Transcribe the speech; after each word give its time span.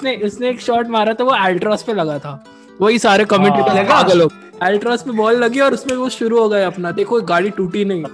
उसने 0.00 0.16
उसने 0.16 0.48
एक 0.48 0.60
शॉट 0.60 0.88
मारा 0.88 1.14
था 1.14 1.24
वो 1.24 1.30
अल्ट्रॉस 1.30 1.82
पे 1.82 1.92
लगा 1.92 2.18
था। 2.18 2.44
वही 2.80 2.98
सारे 2.98 3.24
कमेंटेटर 3.24 3.68
हाँ। 3.68 3.76
लगा 3.76 3.94
आगे 3.94 4.14
लोग 4.14 4.32
अल्ट्रॉस 4.62 5.02
पे 5.02 5.10
बॉल 5.10 5.36
लगी 5.36 5.60
और 5.60 5.74
उसमें 5.74 5.96
वो 5.96 6.08
शुरू 6.08 6.40
हो 6.40 6.48
गए 6.48 6.62
अपना। 6.64 6.90
देखो 6.90 7.20
गाड़ी 7.20 7.50
टूटी 7.50 7.84
नहीं। 7.84 8.02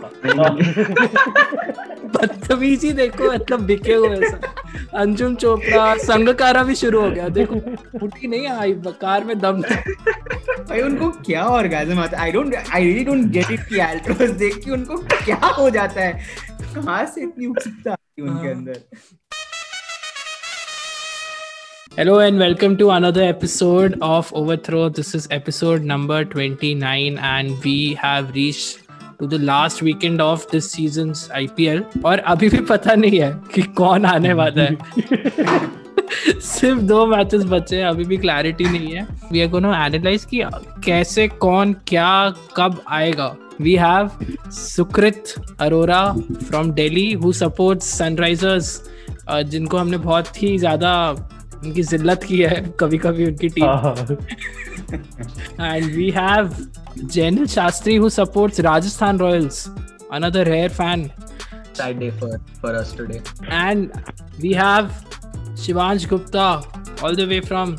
बदतमीजी 2.16 2.92
देखो 2.92 3.32
मतलब 3.32 3.60
बिके 3.60 3.94
हुए 3.94 4.16
अंजुम 4.94 5.34
चोपड़ा 5.34 5.96
संगकारा 5.96 6.62
भी 6.62 6.74
शुरू 6.74 7.00
हो 7.00 7.10
गया। 7.10 7.28
देखो 7.28 7.54
टूटी 7.98 8.28
नहीं 8.28 8.46
आई 8.46 8.72
कार 8.86 9.24
में 9.24 9.38
दम 9.38 9.62
था। 9.62 9.74
भाई 10.68 10.80
उनको 10.80 11.10
क्या 11.10 11.44
ऑर्गेजम 11.44 12.00
आता 12.00 12.22
I 12.22 12.32
don't 12.32 12.54
I 12.74 12.84
really 12.84 13.04
don't 13.04 13.26
get 13.26 13.50
it 13.50 13.60
कि 13.60 13.78
अल्ट्रोस 13.78 14.30
देख 14.30 14.64
के 14.64 14.70
उनको 14.70 14.96
क्या 14.96 15.40
हो 15.58 15.70
जाता 15.70 16.00
है? 16.00 16.12
कहाँ 16.74 17.04
से 17.06 17.22
इतनी 17.22 17.46
उत्सुकता 17.46 17.92
आती 17.92 18.22
है 18.22 18.28
उनके 18.28 18.46
हाँ। 18.46 18.54
अंदर? 18.54 18.80
Hello 21.96 22.18
and 22.18 22.38
welcome 22.38 22.76
to 22.76 22.90
another 22.90 23.22
episode 23.22 23.94
of 24.02 24.30
Overthrow. 24.34 24.90
This 24.90 25.14
is 25.14 25.26
episode 25.30 25.82
number 25.82 26.26
29, 26.26 27.16
and 27.18 27.64
we 27.64 27.94
have 27.94 28.34
reached 28.34 28.80
to 29.18 29.26
the 29.26 29.38
last 29.38 29.80
weekend 29.80 30.20
of 30.20 30.46
this 30.50 30.70
season's 30.70 31.22
IPL. 31.38 31.80
और 32.04 32.18
अभी 32.32 32.48
भी 32.48 32.60
पता 32.70 32.94
नहीं 32.94 33.20
है 33.20 33.30
कि 33.54 33.62
कौन 33.78 34.04
आने 34.06 34.32
वाला 34.40 34.62
है 34.62 34.76
सिर्फ़ 36.40 36.80
दो 36.90 37.06
मैचेस 37.06 37.44
बचे 37.54 37.76
हैं 37.76 37.86
अभी 37.86 38.04
भी 38.04 38.16
क्लैरिटी 38.26 38.64
नहीं 38.64 38.92
है 38.94 39.06
वी 39.32 39.40
आर 39.42 39.48
गोना 39.50 39.70
एनालाइज 39.86 40.24
कि 40.34 40.42
कैसे 40.84 41.26
कौन 41.46 41.72
क्या 41.88 42.10
कब 42.56 42.82
आएगा 42.98 43.34
we 43.60 43.74
have 43.84 44.10
Sukrit 44.58 45.34
Arora 45.60 46.02
from 46.42 46.70
Delhi 46.82 47.12
who 47.24 47.32
supports 47.40 47.88
Sunrisers 47.98 48.80
जिनको 49.30 49.76
हमने 49.76 49.96
बहुत 49.98 50.42
ही 50.42 50.56
ज़्यादा 50.58 50.92
उनकी 51.64 51.82
जिल्लत 51.82 52.22
की 52.24 52.38
है 52.42 52.60
कभी 52.80 52.98
कभी 52.98 53.26
उनकी 53.26 53.48
team. 53.48 54.16
And 55.60 55.84
we 55.94 56.10
have 56.16 56.54
Jainal 56.98 57.46
Shastri 57.54 57.96
who 57.96 58.08
supports 58.10 58.60
Rajasthan 58.68 59.18
Royals 59.18 59.66
another 60.12 60.48
rare 60.48 60.70
fan 60.72 61.10
side 61.78 61.98
day 61.98 62.10
for 62.20 62.38
for 62.62 62.74
us 62.74 62.94
today 62.98 63.20
and 63.52 63.90
we 64.40 64.52
have 64.54 64.90
Shivansh 65.64 66.06
Gupta 66.08 66.48
all 67.04 67.16
the 67.16 67.28
way 67.28 67.40
from 67.40 67.76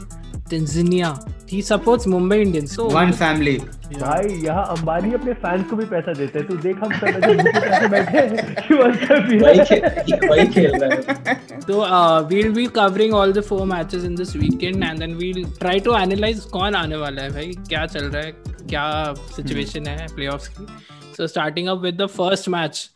Tanzania 0.49 1.17
he 1.51 1.61
supports 1.61 2.07
Mumbai 2.07 2.37
Indians 2.37 2.77
one 2.79 3.11
family 3.13 3.57
भाई 3.93 4.33
यहाँ 4.43 4.63
अंबानी 4.69 5.13
अपने 5.13 5.33
fans 5.35 5.65
को 5.69 5.75
भी 5.75 5.85
पैसा 5.85 6.13
देते 6.13 6.39
हैं। 6.39 6.47
तो 6.47 6.55
देख 6.57 6.77
हम 6.77 6.93
सब 6.93 7.07
बैठे 7.91 8.21
तो 11.61 11.85
we'll 12.27 12.51
be 12.53 12.65
covering 12.75 13.13
all 13.13 13.33
the 13.33 13.41
four 13.43 13.65
matches 13.67 14.03
in 14.03 14.15
this 14.15 14.35
weekend 14.35 14.83
and 14.83 14.99
then 14.99 15.13
we'll 15.15 15.43
try 15.59 15.79
to 15.79 15.95
analyse 15.97 16.39
कौन 16.51 16.75
आने 16.75 16.95
वाला 16.97 17.21
है 17.21 17.29
भाई 17.29 17.53
क्या 17.69 17.85
चल 17.85 18.05
रहा 18.05 18.23
है 18.23 18.31
क्या 18.63 19.13
सिचुएशन 19.35 19.87
है 19.87 20.07
प्लेऑफ्स 20.15 20.47
की। 20.49 20.67
So 21.17 21.27
starting 21.27 21.67
up 21.67 21.77
with 21.81 22.01
the 22.01 22.05
first 22.17 22.49
match 22.49 22.89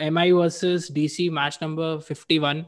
M 0.00 0.18
I 0.18 0.30
versus 0.32 0.88
D 0.92 1.06
C 1.08 1.28
match 1.36 1.58
number 1.62 1.98
fifty 2.08 2.38
one 2.38 2.64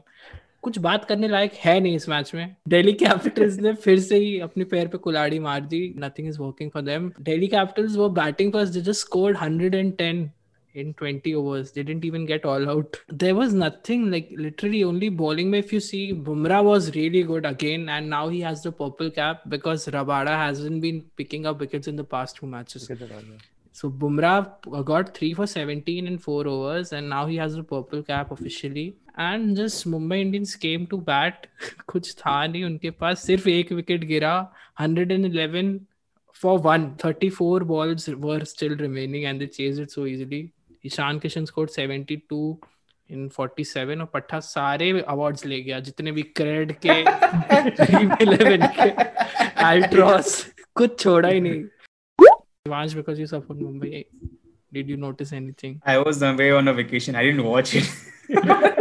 कुछ 0.63 0.77
बात 0.79 1.05
करने 1.05 1.27
लायक 1.27 1.53
है 1.63 1.79
नहीं 1.79 1.95
इस 1.95 2.07
मैच 2.09 2.33
में 2.35 2.55
दिल्ली 2.69 2.93
कैपिटल्स 3.03 3.57
ने 3.59 3.73
फिर 3.85 3.99
से 3.99 4.17
ही 4.17 4.39
अपने 4.49 4.63
पैर 4.73 4.87
पे 4.87 4.97
कुलाड़ी 5.07 5.39
मार 5.47 5.61
दी 5.73 5.81
nothing 5.99 6.27
is 6.27 6.39
working 6.41 6.71
for 6.71 6.81
them 6.91 7.11
Delhi 7.21 7.47
Capitals 7.55 7.95
वो 7.95 8.09
batting 8.19 8.53
first 8.53 8.73
they 8.73 8.81
just 8.81 9.01
scored 9.01 9.37
110 9.37 10.29
in 10.73 10.93
20 10.93 11.35
overs. 11.35 11.71
They 11.71 11.83
didn't 11.83 12.05
even 12.05 12.25
get 12.25 12.45
all 12.45 12.69
out. 12.69 12.97
There 13.09 13.35
was 13.35 13.53
nothing 13.53 14.09
like 14.11 14.29
literally 14.35 14.83
only 14.83 15.09
bowling. 15.09 15.53
If 15.53 15.73
you 15.73 15.79
see, 15.79 16.13
Bumrah 16.13 16.63
was 16.63 16.93
really 16.95 17.23
good 17.23 17.45
again, 17.45 17.89
and 17.89 18.09
now 18.09 18.29
he 18.29 18.41
has 18.41 18.63
the 18.63 18.71
purple 18.71 19.11
cap 19.11 19.41
because 19.49 19.85
Rabada 19.87 20.37
hasn't 20.37 20.81
been 20.81 21.01
picking 21.17 21.45
up 21.45 21.59
wickets 21.59 21.87
in 21.87 21.95
the 21.95 22.03
past 22.03 22.37
two 22.37 22.47
matches. 22.47 22.89
So 23.73 23.89
Bumrah 23.89 24.85
got 24.85 25.13
three 25.15 25.33
for 25.33 25.47
17 25.47 26.07
in 26.07 26.17
four 26.17 26.47
overs, 26.47 26.91
and 26.93 27.09
now 27.09 27.25
he 27.25 27.37
has 27.37 27.55
the 27.55 27.63
purple 27.63 28.03
cap 28.03 28.31
officially. 28.31 28.95
And 29.19 29.55
just 29.55 29.87
Mumbai 29.87 30.21
Indians 30.21 30.55
came 30.55 30.85
to 30.85 30.97
bat 30.97 31.47
कुछ 31.87 32.15
था 32.15 32.47
नहीं 32.47 32.63
उनके 32.63 32.89
पास। 32.89 33.23
सिर्फ़ 33.23 33.49
एक 33.49 33.71
wicket 33.71 34.03
गिरा। 34.03 34.53
Hundred 34.79 35.11
and 35.11 35.25
eleven 35.25 35.79
for 36.35 36.59
one 36.59 36.97
thirty 37.05 37.29
four 37.29 37.63
balls 37.63 38.09
were 38.09 38.43
still 38.43 38.77
remaining 38.77 39.23
and 39.23 39.47
chase 39.47 39.79
it 39.79 39.89
so 39.89 40.05
easily 40.05 40.49
Ishan 40.85 41.19
Kishan 41.19 41.45
score 41.45 41.67
seventy 41.67 42.15
two 42.15 42.59
in 43.09 43.29
forty 43.29 43.63
seven 43.63 43.99
और 43.99 44.05
पट्ठा 44.05 44.39
सारे 44.39 45.01
अवार्ड 45.01 45.37
ले 45.45 45.61
गया। 45.61 45.79
जितने 45.79 46.11
भी 46.11 46.21
क्रेड 46.21 46.75
के 46.85 46.89
एल्ट्रॉस 49.71 50.53
कुछ 50.75 50.99
छोड़ा 50.99 51.29
ही 51.29 51.41
नहीं। 51.41 51.63
Because 52.95 53.21
you 53.21 53.27
suffer 53.27 53.55
Mumbai 53.55 54.05
Did 54.75 54.89
you 54.89 54.97
notice 54.97 55.31
anything? 55.37 55.73
I 55.85 55.95
was 55.97 56.21
away 56.21 56.45
on 56.57 56.69
a 56.69 56.73
vacation. 56.77 57.15
I 57.15 57.23
didn't 57.25 57.43
watch 57.43 57.75
it. 57.75 58.77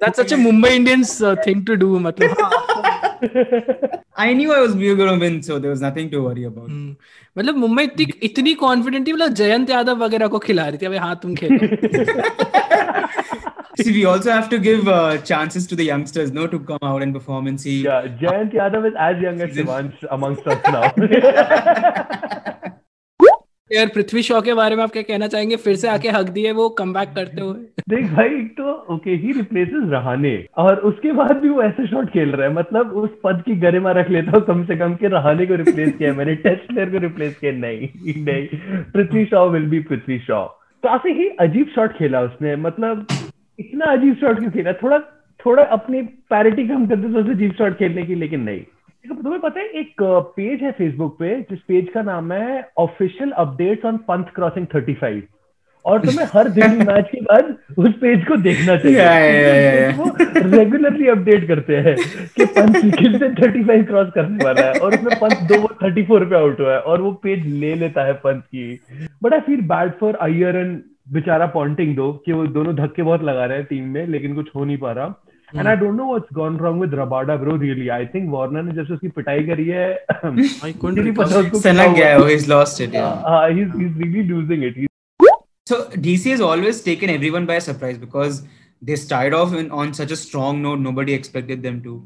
That's 0.00 0.18
such 0.22 0.32
a 0.32 0.36
Mumbai 0.36 0.70
Indians 0.80 1.10
uh, 1.22 1.36
thing 1.44 1.64
to 1.70 1.76
do. 1.76 1.98
मतलब 2.00 2.30
I 4.16 4.32
knew 4.34 4.52
I 4.52 4.60
was 4.60 4.74
we 4.74 4.88
were 4.90 4.96
going 4.96 5.12
to 5.12 5.18
win, 5.24 5.42
so 5.42 5.58
there 5.58 5.70
was 5.70 5.80
nothing 5.80 6.10
to 6.10 6.22
worry 6.22 6.44
about. 6.44 6.68
Hmm, 6.68 6.96
मतलब 7.38 7.56
मुंबई 7.56 7.84
इतनी 7.84 8.06
इतनी 8.28 8.54
confident 8.62 9.06
थी 9.06 9.12
मतलब 9.12 9.34
जयंत 9.40 9.70
यादव 9.70 10.04
वगैरह 10.04 10.28
को 10.34 10.38
खिला 10.46 10.66
रही 10.68 10.78
थी 10.82 10.86
अबे 10.86 10.98
हाँ 11.06 11.14
तुम 11.22 11.34
खेलो 11.42 11.58
See, 13.80 13.92
we 13.92 14.04
also 14.04 14.30
have 14.30 14.48
to 14.50 14.58
give 14.58 14.88
uh, 14.88 15.16
chances 15.28 15.66
to 15.68 15.76
the 15.76 15.84
youngsters, 15.84 16.32
no, 16.38 16.46
to 16.54 16.58
come 16.70 16.82
out 16.88 17.02
and 17.04 17.14
perform 17.14 17.46
and 17.46 17.60
see. 17.60 17.76
Yeah, 17.84 18.08
Jayant 18.22 18.52
Yadav 18.52 18.88
is 18.88 18.96
as 19.04 19.22
young 19.22 19.40
as 19.40 19.54
Shivansh 19.56 20.02
amongst 20.16 20.46
us 20.46 20.60
now. 20.74 20.90
यार, 23.70 23.86
पृथ्वी 23.86 24.22
शॉ 24.22 24.40
के 24.40 24.54
बारे 24.54 24.76
में 24.76 24.82
आप 24.82 24.90
क्या 24.90 25.02
कहना 25.02 25.26
चाहेंगे? 25.28 25.56
फिर 25.56 25.74
से 25.76 25.88
आके 25.88 26.08
हक 26.10 26.28
दिए 26.30 26.52
वो 26.52 26.68
कम 26.78 26.92
करते 26.92 27.40
हुए। 27.40 27.82
देख 27.90 28.06
भाई, 28.12 28.28
एक 28.28 28.50
तो 28.52 28.72
ओके 28.94 29.10
ही 29.16 29.32
रिप्लेसेस 29.32 29.84
रहाने 29.90 30.32
और 30.58 30.78
उसके 30.88 31.12
बाद 31.12 31.36
भी 31.36 31.48
वो 31.48 31.62
ऐसे 31.62 31.86
शॉट 31.86 32.08
खेल 32.10 32.30
रहा 32.30 32.48
है। 32.48 32.54
मतलब 32.54 32.92
उस 32.96 33.10
पद 33.24 33.42
की 33.46 33.54
गरिमा 33.60 33.90
रख 33.92 34.10
लेता 34.10 34.32
हूँ 34.32 34.44
कम 34.46 34.64
से 34.66 34.76
कम 34.76 34.94
के 34.94 35.08
रहाने 35.08 35.46
को 35.46 35.54
रिप्लेस 35.56 35.92
किया 35.98 36.12
मैंने 36.14 36.34
टेस्ट 36.38 36.66
प्लेयर 36.68 36.90
को 36.90 36.98
रिप्लेस 36.98 37.36
किया 37.36 37.52
नहीं 37.54 37.88
नहीं, 38.24 38.46
पृथ्वी 38.92 39.24
शॉ 39.26 39.46
विल 39.48 39.68
बी 39.70 39.80
पृथ्वी 39.84 40.18
शॉ। 40.18 40.44
काफ़ी 40.82 41.12
ही 41.12 41.28
अजीब 41.40 41.70
शॉट 41.74 41.96
खेला 41.96 42.20
उसने 42.22 42.56
मतलब 42.58 43.06
इतना 43.58 43.92
अजीब 43.92 44.14
शॉट 44.20 44.38
क्यों 44.38 44.50
खेला? 44.50 44.72
थोड़ा 44.74 44.98
थोड़ा 45.40 45.62
अपनी 45.64 46.02
पैरिटी 46.30 46.66
कम 46.68 46.86
करते 46.86 47.12
तो 47.12 47.30
अजीब 47.30 47.52
शॉट 47.58 47.76
खेलने 47.76 48.02
की, 48.02 48.14
लेकिन 48.16 48.40
नहीं। 48.40 48.60
तुम्हें 49.08 49.40
पता 49.40 49.60
है 49.60 49.66
एक 49.66 50.02
पेज 50.36 50.62
है 50.62 50.70
फेसबुक 50.70 51.18
पे 51.18 51.40
जिस 51.40 51.58
पेज 51.58 51.88
का 51.94 52.02
नाम 52.02 52.32
है 52.32 52.68
official 52.78 53.30
updates 53.30 53.84
on 53.84 53.96
Pant 53.96 54.24
crossing 54.34 54.66
35 54.66 55.20
और 55.84 55.98
तुम्हें 55.98 56.26
हर 56.34 56.48
दिल्ली 56.48 56.76
मैच 56.92 57.08
के 57.12 57.20
बाद 57.20 57.56
उस 57.78 57.92
पेज 57.92 58.24
को 58.24 58.36
देखना 58.36 58.76
चाहिए। 58.76 58.98
Yeah, 58.98 59.20
yeah, 59.20 59.90
yeah. 59.90 59.98
वो 59.98 60.56
रेगुलरली 60.56 61.08
अपडेट 61.08 61.48
करते 61.48 61.76
हैं 61.76 61.96
कि 62.36 62.44
पंत 62.44 62.84
विकेट 62.84 63.18
से 63.18 63.28
35 63.28 63.86
क्रॉस 63.86 64.08
करने 64.14 64.44
वाला 64.44 64.62
है 64.62 64.72
और 64.72 64.94
उसमें 64.94 65.16
पंत 65.20 65.38
दो 65.52 65.54
34 65.82 66.30
पे 66.30 66.36
आउट 66.36 66.60
हुआ 66.60 66.72
है 66.72 66.80
और 66.80 67.00
वो 67.00 67.12
पेज 67.12 67.46
ले 67.46 67.74
लेता 67.74 68.04
है 68.04 68.12
पंथ 68.12 68.40
की। 68.40 68.80
But 69.22 69.34
I 69.34 69.40
feel 69.40 69.60
bad 69.60 69.92
for 70.00 70.14
Iyer 70.14 70.56
and 70.56 70.80
बेचारा 71.12 71.46
पॉन्टिंग 71.46 71.96
दो 71.96 72.12
कि 72.26 72.32
वो 72.32 72.46
दोनों 72.46 72.76
धक्के 72.76 73.02
बहुत 73.02 73.22
लगा 73.22 73.44
रहे 73.44 73.58
हैं 73.58 73.66
टीम 73.66 73.88
में 73.88 74.06
लेकिन 74.06 74.34
कुछ 74.34 74.50
हो 74.56 74.64
नहीं 74.64 74.78
पा 74.78 74.92
रहा। 74.92 75.06
And 75.56 75.66
I 75.66 75.76
don't 75.76 75.96
know 75.96 76.06
what's 76.08 76.34
gone 76.34 76.56
wrong 76.58 76.80
with 76.80 76.94
Rabada 77.00 77.36
bro 77.36 77.56
really 77.62 77.88
I 77.96 78.06
think 78.14 78.30
Warner 78.32 78.62
ने 78.62 78.72
जब 78.74 78.86
से 78.86 78.94
उसकी 78.94 79.08
पिटाई 79.18 79.46
करी 79.46 79.66
है 79.68 79.88
आई 80.24 80.74
नहीं 80.84 81.12
पता 81.12 81.38
उसको 81.38 81.58
हुआ 81.58 81.72
yeah, 81.72 81.98
है। 81.98 82.18
oh, 82.18 82.26
he's 82.26 82.48
lost 82.52 82.86
it. 82.86 82.96
Yeah. 82.98 83.26
हाँ, 83.26 83.50
he's 83.50 83.74
he's 83.80 83.98
really 84.04 84.24
losing 84.30 84.70
it. 84.70 84.86
So 85.66 85.76
DC 86.06 86.30
has 86.30 86.40
always 86.40 86.80
taken 86.82 87.10
everyone 87.10 87.44
by 87.46 87.58
surprise 87.64 87.98
because 87.98 88.42
they 88.82 88.96
started 88.96 89.34
off 89.34 89.52
in, 89.54 89.70
on 89.70 89.92
such 89.94 90.10
a 90.10 90.16
strong 90.16 90.62
note. 90.62 90.80
Nobody 90.80 91.14
expected 91.14 91.68
them 91.68 91.84
to. 91.84 92.00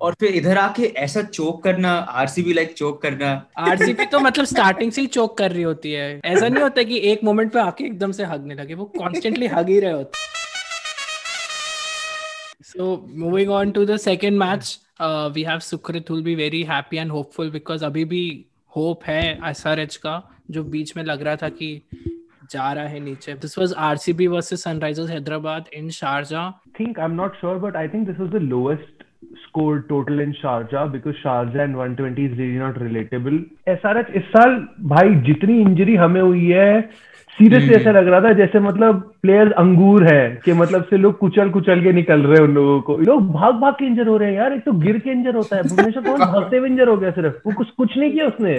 और 0.00 0.14
फिर 0.20 0.34
इधर 0.34 0.58
आके 0.58 0.82
ऐसा 0.98 1.22
चोक 1.22 1.62
करना 1.64 1.90
RCB 2.20 2.52
like 2.52 2.72
चोक 2.76 3.00
करना 3.02 3.30
RCB 3.58 4.04
तो 4.12 4.20
मतलब 4.20 4.44
स्टार्टिंग 4.44 4.92
से 4.92 5.00
ही 5.00 5.06
चोक 5.16 5.36
कर 5.38 5.50
रही 5.52 5.62
होती 5.62 5.92
है 5.92 6.08
ऐसा 6.24 6.48
नहीं 6.48 6.62
होता 6.62 6.82
कि 6.82 7.00
एक 7.10 7.24
मोमेंट 7.24 7.52
पे 7.52 7.60
आके 7.60 7.84
एकदम 7.84 8.12
से 8.18 8.24
हगने 8.24 8.54
लगे 8.54 8.74
वो 8.74 8.84
कॉन्स्टेंटली 8.98 9.46
हग 9.56 9.68
ही 9.68 9.78
रहे 9.80 9.92
होते 9.92 10.39
So 12.70 13.04
moving 13.08 13.48
on 13.50 13.72
to 13.72 13.84
the 13.84 13.98
second 13.98 14.38
match, 14.38 14.78
uh, 15.00 15.30
we 15.34 15.42
have 15.44 15.60
Sukrit 15.60 16.06
who 16.06 16.14
will 16.14 16.22
be 16.22 16.36
very 16.36 16.62
happy 16.62 16.98
and 16.98 17.10
hopeful 17.10 17.50
because 17.50 17.82
अभी 17.82 18.04
भी 18.12 18.22
hope 18.76 19.04
है 19.04 19.40
SRH 19.50 19.96
का 19.96 20.22
जो 20.50 20.62
बीच 20.74 20.96
में 20.96 21.02
लग 21.04 21.22
रहा 21.22 21.36
था 21.36 21.48
कि 21.48 21.70
जा 22.52 22.72
रहा 22.72 22.84
है 22.84 23.00
नीचे. 23.00 23.34
This 23.40 23.56
was 23.56 23.74
RCB 23.74 24.30
versus 24.30 24.64
Sunrisers 24.64 25.10
Hyderabad 25.10 25.68
in 25.72 25.88
Sharjah. 25.88 26.54
think 26.76 26.98
I'm 26.98 27.16
not 27.16 27.32
sure, 27.40 27.58
but 27.58 27.76
I 27.76 27.86
think 27.88 28.06
this 28.06 28.18
was 28.18 28.30
the 28.30 28.40
lowest 28.40 29.04
scored 29.46 29.88
total 29.88 30.20
in 30.20 30.32
Sharjah 30.34 30.90
because 30.92 31.16
Sharjah 31.24 31.64
and 31.64 31.76
120 31.76 32.24
is 32.24 32.38
really 32.38 32.60
not 32.64 32.80
relatable. 32.86 33.44
SRH 33.76 34.16
इस 34.20 34.32
साल 34.36 34.58
भाई 34.94 35.14
जितनी 35.30 35.60
injury 35.60 35.96
हमें 36.04 36.20
हुई 36.20 36.46
है 36.46 36.72
seriously 37.40 37.74
ऐसा 37.74 37.90
लग 37.90 38.08
रहा 38.08 38.20
था 38.20 38.32
जैसे 38.32 38.60
मतलब 38.60 38.96
प्लेयर्स 39.22 39.52
अंगूर 39.52 40.04
है 40.04 40.40
कि 40.44 40.52
मतलब 40.52 40.82
से 40.84 40.96
लोग 40.96 41.16
कुचल 41.18 41.50
कुचल 41.50 41.82
के 41.82 41.92
निकल 41.92 42.20
रहे 42.20 42.36
हैं 42.36 42.42
उन 42.42 42.54
लोगों 42.54 42.80
को। 42.80 42.96
लोग 42.98 43.30
भाग 43.32 43.54
भाग 43.54 43.72
के 43.74 43.86
इंजर 43.86 44.06
हो 44.06 44.16
रहे 44.16 44.30
हैं 44.30 44.36
यार 44.36 44.52
एक 44.52 44.64
तो 44.64 44.72
गिर 44.72 44.98
के 44.98 45.10
इंजर 45.10 45.34
होता 45.34 45.56
है। 45.56 45.62
भुवनेश्वर 45.62 46.02
कौन? 46.02 46.18
भागते 46.32 46.56
हुए 46.56 46.68
इंजर 46.68 46.88
हो 46.88 46.96
गया 46.96 47.10
सिर्फ़। 47.10 47.34
वो 47.46 47.52
कुछ 47.56 47.70
कुछ 47.70 47.96
नहीं 47.98 48.10
किया 48.12 48.26
उसने। 48.26 48.52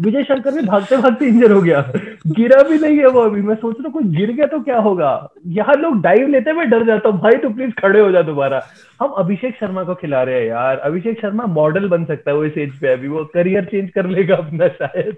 विजय 0.00 0.22
शंकर 0.22 0.54
भी 0.54 0.66
भागते 0.66 0.96
भागते 0.96 1.26
इंजर 1.26 1.52
हो 1.52 1.60
गया। 1.62 1.80
गिरा 2.28 2.62
भी 2.62 2.78
नहीं 2.78 2.98
है 2.98 3.06
वो 3.06 3.20
अभी। 3.20 3.42
मैं 3.42 3.54
सोच 3.54 3.74
रहा 3.74 3.88
हूँ 3.88 3.92
कोई 3.92 4.12
गिर 4.16 4.32
गया 4.32 4.46
तो 4.46 4.60
क्या 4.60 4.78
होगा? 4.78 5.12
यहाँ 5.46 5.74
लोग 5.74 6.00
डाइव 6.02 6.28
लेते 6.28 6.52
मैं 6.52 6.68
डर 6.70 6.86
जाता 6.86 7.08
हूँ। 7.08 7.20
भाई 7.20 7.36
तो 7.36 7.50
प्लीज़ 7.50 7.70
खड़े 7.80 8.00
हो 8.00 8.10
जा 8.12 8.22
दोबारा। 8.22 8.62
हम 9.00 9.14
अभिषेक 9.18 9.56
शर्मा 9.60 9.84
को 9.84 9.94
खिला 9.94 10.22
रहे 10.22 10.40
हैं 10.40 10.46
यार। 10.46 10.76
अभिषेक 10.84 11.20
शर्मा 11.20 11.44
मॉडल 11.54 11.88
बन 11.88 12.04
सकता 12.04 12.30
है 12.30 12.36
वो 12.36 12.44
इस 12.44 12.58
एज 12.58 12.78
पे 12.80 12.92
अभी। 12.92 13.08
वो 13.08 13.24
करियर 13.34 13.64
चेंज 13.64 13.90
कर 13.90 14.06
लेगा 14.06 14.36
अपना 14.36 14.68
शायद। 14.68 15.16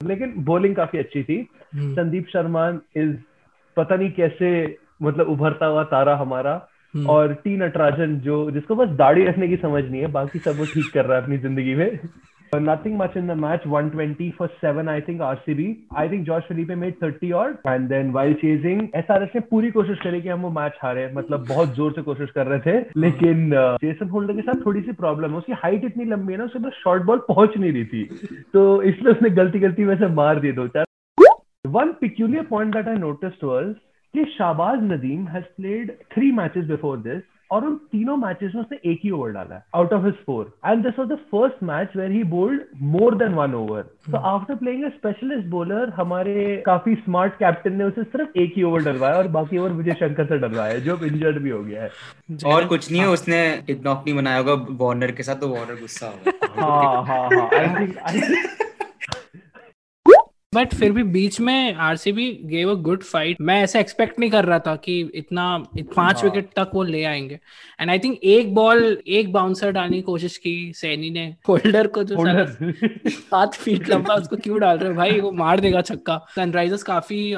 लेकिन 0.00 0.32
बॉलिंग 0.44 0.74
काफ़ी 0.76 0.98
अच्छी 0.98 1.22
थी 1.22 1.38
हम्म। 1.74 1.94
संदीप 1.94 2.26
शर्मा 2.32 2.68
इज़ 2.96 3.14
पता 3.76 3.96
नहीं 3.96 4.10
कैसे 4.10 4.50
मतलब 5.02 5.28
उभरता 5.28 5.66
हुआ 5.66 5.82
तारा 5.84 6.16
हमारा 6.16 6.54
हम्म। 6.94 7.06
और 7.10 7.32
टी 7.34 7.56
नटराजन 7.56 8.18
जो 8.20 8.50
जिसको 8.50 8.74
बस 8.74 8.88
दाढ़ी 8.96 9.24
रखने 9.24 9.48
की 9.48 9.56
समझ 9.56 9.82
नहीं 9.84 10.00
है 10.00 10.06
बाकी 10.12 10.38
सब 10.38 10.58
वो 10.58 10.64
ठीक 10.64 10.92
कर 10.94 11.04
रहा 11.04 11.18
है 11.18 11.22
अपनी 11.22 11.38
ज़िंदगी 11.38 11.74
में 11.74 11.98
nothing 12.54 12.96
much 12.98 13.16
in 13.16 13.26
the 13.28 13.36
match 13.40 13.66
120 13.68 14.30
for 14.38 14.48
7 14.62 14.88
I 14.88 15.00
think 15.06 15.20
RCB 15.28 15.66
I 16.02 16.06
think 16.08 16.26
Josh 16.28 16.46
Felipe 16.48 16.72
made 16.82 16.98
30 17.00 17.32
odd. 17.32 17.56
And 17.72 17.92
then 17.92 18.12
while 18.16 18.34
chasing 18.42 18.82
SRS 19.00 19.34
ने 19.34 19.40
पूरी 19.50 19.70
कोशिश 19.70 19.98
करी 20.02 20.20
कि 20.22 20.28
हम 20.28 20.42
वो 20.42 20.50
मैच 20.60 20.78
हारे. 20.82 21.10
मतलब 21.14 21.46
बहुत 21.48 21.74
ज़ोर 21.76 21.92
से 21.92 22.02
कोशिश 22.02 22.30
कर 22.34 22.46
रहे 22.46 22.58
थे. 22.66 22.78
लेकिन 23.00 23.50
जेसन 23.82 24.08
होल्डर 24.08 24.34
के 24.36 24.42
साथ 24.42 24.64
थोड़ी 24.66 24.80
सी 24.82 24.92
प्रॉब्लम 25.02 25.30
है. 25.30 25.38
उसकी 25.38 25.52
हाइट 25.62 25.84
इतनी 25.84 26.04
लंबी 26.04 26.32
है 26.32 26.38
ना 26.38 26.44
उसे 26.44 26.58
बस 26.58 26.80
शॉर्ट 26.84 27.02
बॉल 27.02 27.18
पहुँच 27.28 27.56
नहीं 27.58 27.72
रही 27.72 27.84
थी. 27.84 28.04
तो 28.52 28.82
इसलिए 28.82 29.12
उसने 29.12 29.30
गलती 29.42 29.58
गलती 29.60 29.84
में 29.84 29.96
से 29.98 30.06
मार 30.14 30.40
दिए 30.40 30.52
दो 30.52 30.66
चार. 30.68 30.84
One 31.74 31.92
peculiar 32.00 32.42
point 32.48 32.74
that 32.74 32.88
I 32.88 32.96
noticed 32.96 33.42
was 33.42 33.70
कि 34.16 34.24
Shahbaz 34.32 34.82
Nadeem 34.92 35.26
has 35.28 35.44
played 35.56 35.96
three 36.14 36.30
matches 36.32 36.64
before 36.66 36.98
this 36.98 37.22
और 37.50 37.64
उन 37.64 37.74
तीनों 37.92 38.16
मैचेस 38.16 38.52
में 38.54 38.60
उसने 38.62 38.78
एक 38.90 39.00
ही 39.04 39.10
ओवर 39.10 39.30
डाला 39.30 39.54
है 39.54 39.62
out 39.74 39.92
of 39.92 40.04
his 40.04 40.14
four 40.26 40.46
and 40.66 40.82
this 40.84 40.98
was 40.98 41.08
the 41.08 41.16
first 41.32 41.62
match 41.62 41.92
where 41.96 42.10
he 42.10 42.22
bowled 42.32 42.62
more 42.94 43.14
than 43.18 43.34
one 43.34 43.54
over 43.54 43.82
so 44.06 44.16
after 44.30 44.54
playing 44.54 44.84
a 44.84 44.88
specialist 44.88 45.46
bowler 45.48 45.90
हमारे 45.96 46.34
काफ़ी 46.66 46.94
स्मार्ट 46.94 47.34
कैप्टन 47.34 47.76
ने 47.76 47.84
उसे 47.84 48.02
सिर्फ़ 48.04 48.38
एक 48.38 48.52
ही 48.56 48.62
ओवर 48.62 48.82
डलवाया 48.84 49.16
और 49.16 49.28
बाकी 49.38 49.58
ओवर 49.58 49.72
विजय 49.72 49.94
शंकर 50.00 50.26
से 50.26 50.38
डलवाया 50.38 50.72
है, 50.72 50.80
जो 50.80 50.98
इंजर्ड 51.06 51.38
भी 51.42 51.50
हो 51.50 51.62
गया 51.64 51.82
है। 51.82 51.90
और 52.54 52.66
कुछ 52.66 52.90
नहीं 52.92 53.00
है। 53.00 53.08
उसने 53.08 53.40
इतना 53.68 53.92
नहीं 53.92 54.14
बनाया 54.16 54.38
होगा 54.38 54.54
वार्नर 54.84 55.10
के 55.10 55.22
साथ 55.22 55.40
तो 55.40 55.48
वार्नर 55.48 55.80
गुस्सा 55.80 56.06
होगा 56.06 56.62
हाँ 56.62 57.04
हाँ 57.04 57.28
हाँ। 57.30 57.48
आई 57.52 58.20
थिंक 58.20 58.54
बट 60.56 60.74
फिर 60.74 60.92
भी 60.92 61.02
बीच 61.02 61.40
में 61.40 61.74
RCB 61.74 62.30
gave 62.44 62.70
a 62.70 62.74
good 62.80 63.02
fight 63.02 63.40
मैं 63.40 63.62
ऐसा 63.62 63.78
एक्सपेक्ट 63.78 64.18
नहीं 64.20 64.30
कर 64.30 64.44
रहा 64.44 64.58
था 64.58 64.76
कि 64.76 64.98
इतना 65.14 65.46
पाँच 65.96 66.16
हाँ। 66.16 66.24
विकेट 66.24 66.50
तक 66.56 66.70
वो 66.74 66.82
ले 66.82 67.02
आएँगे. 67.04 67.38
एंड 67.80 67.90
आई 67.90 67.98
थिंक 67.98 68.18
एक 68.24 68.54
बॉल 68.54 69.02
एक 69.08 69.32
बाउंसर 69.32 69.70
डालने 69.70 69.96
की 69.96 70.02
कोशिश 70.02 70.36
की 70.36 70.72
सैनी 70.76 71.10
ने. 71.10 71.26
होल्डर 71.48 71.86
को 71.86 72.02
जो 72.04 72.16
सात 73.10 73.54
फीट 73.54 73.88
लंबा 73.88 74.14
उसको 74.14 74.36
क्यों 74.36 74.60
डाल 74.60 74.78
रहे 74.78 74.88
हो 74.88 74.94
भाई? 74.94 75.20
वो 75.20 75.32
मार 75.32 75.60
देगा 75.60 75.80
छक्का. 75.82 76.20
सनराइजर्स 76.36 76.82
काफ़ी 76.82 77.30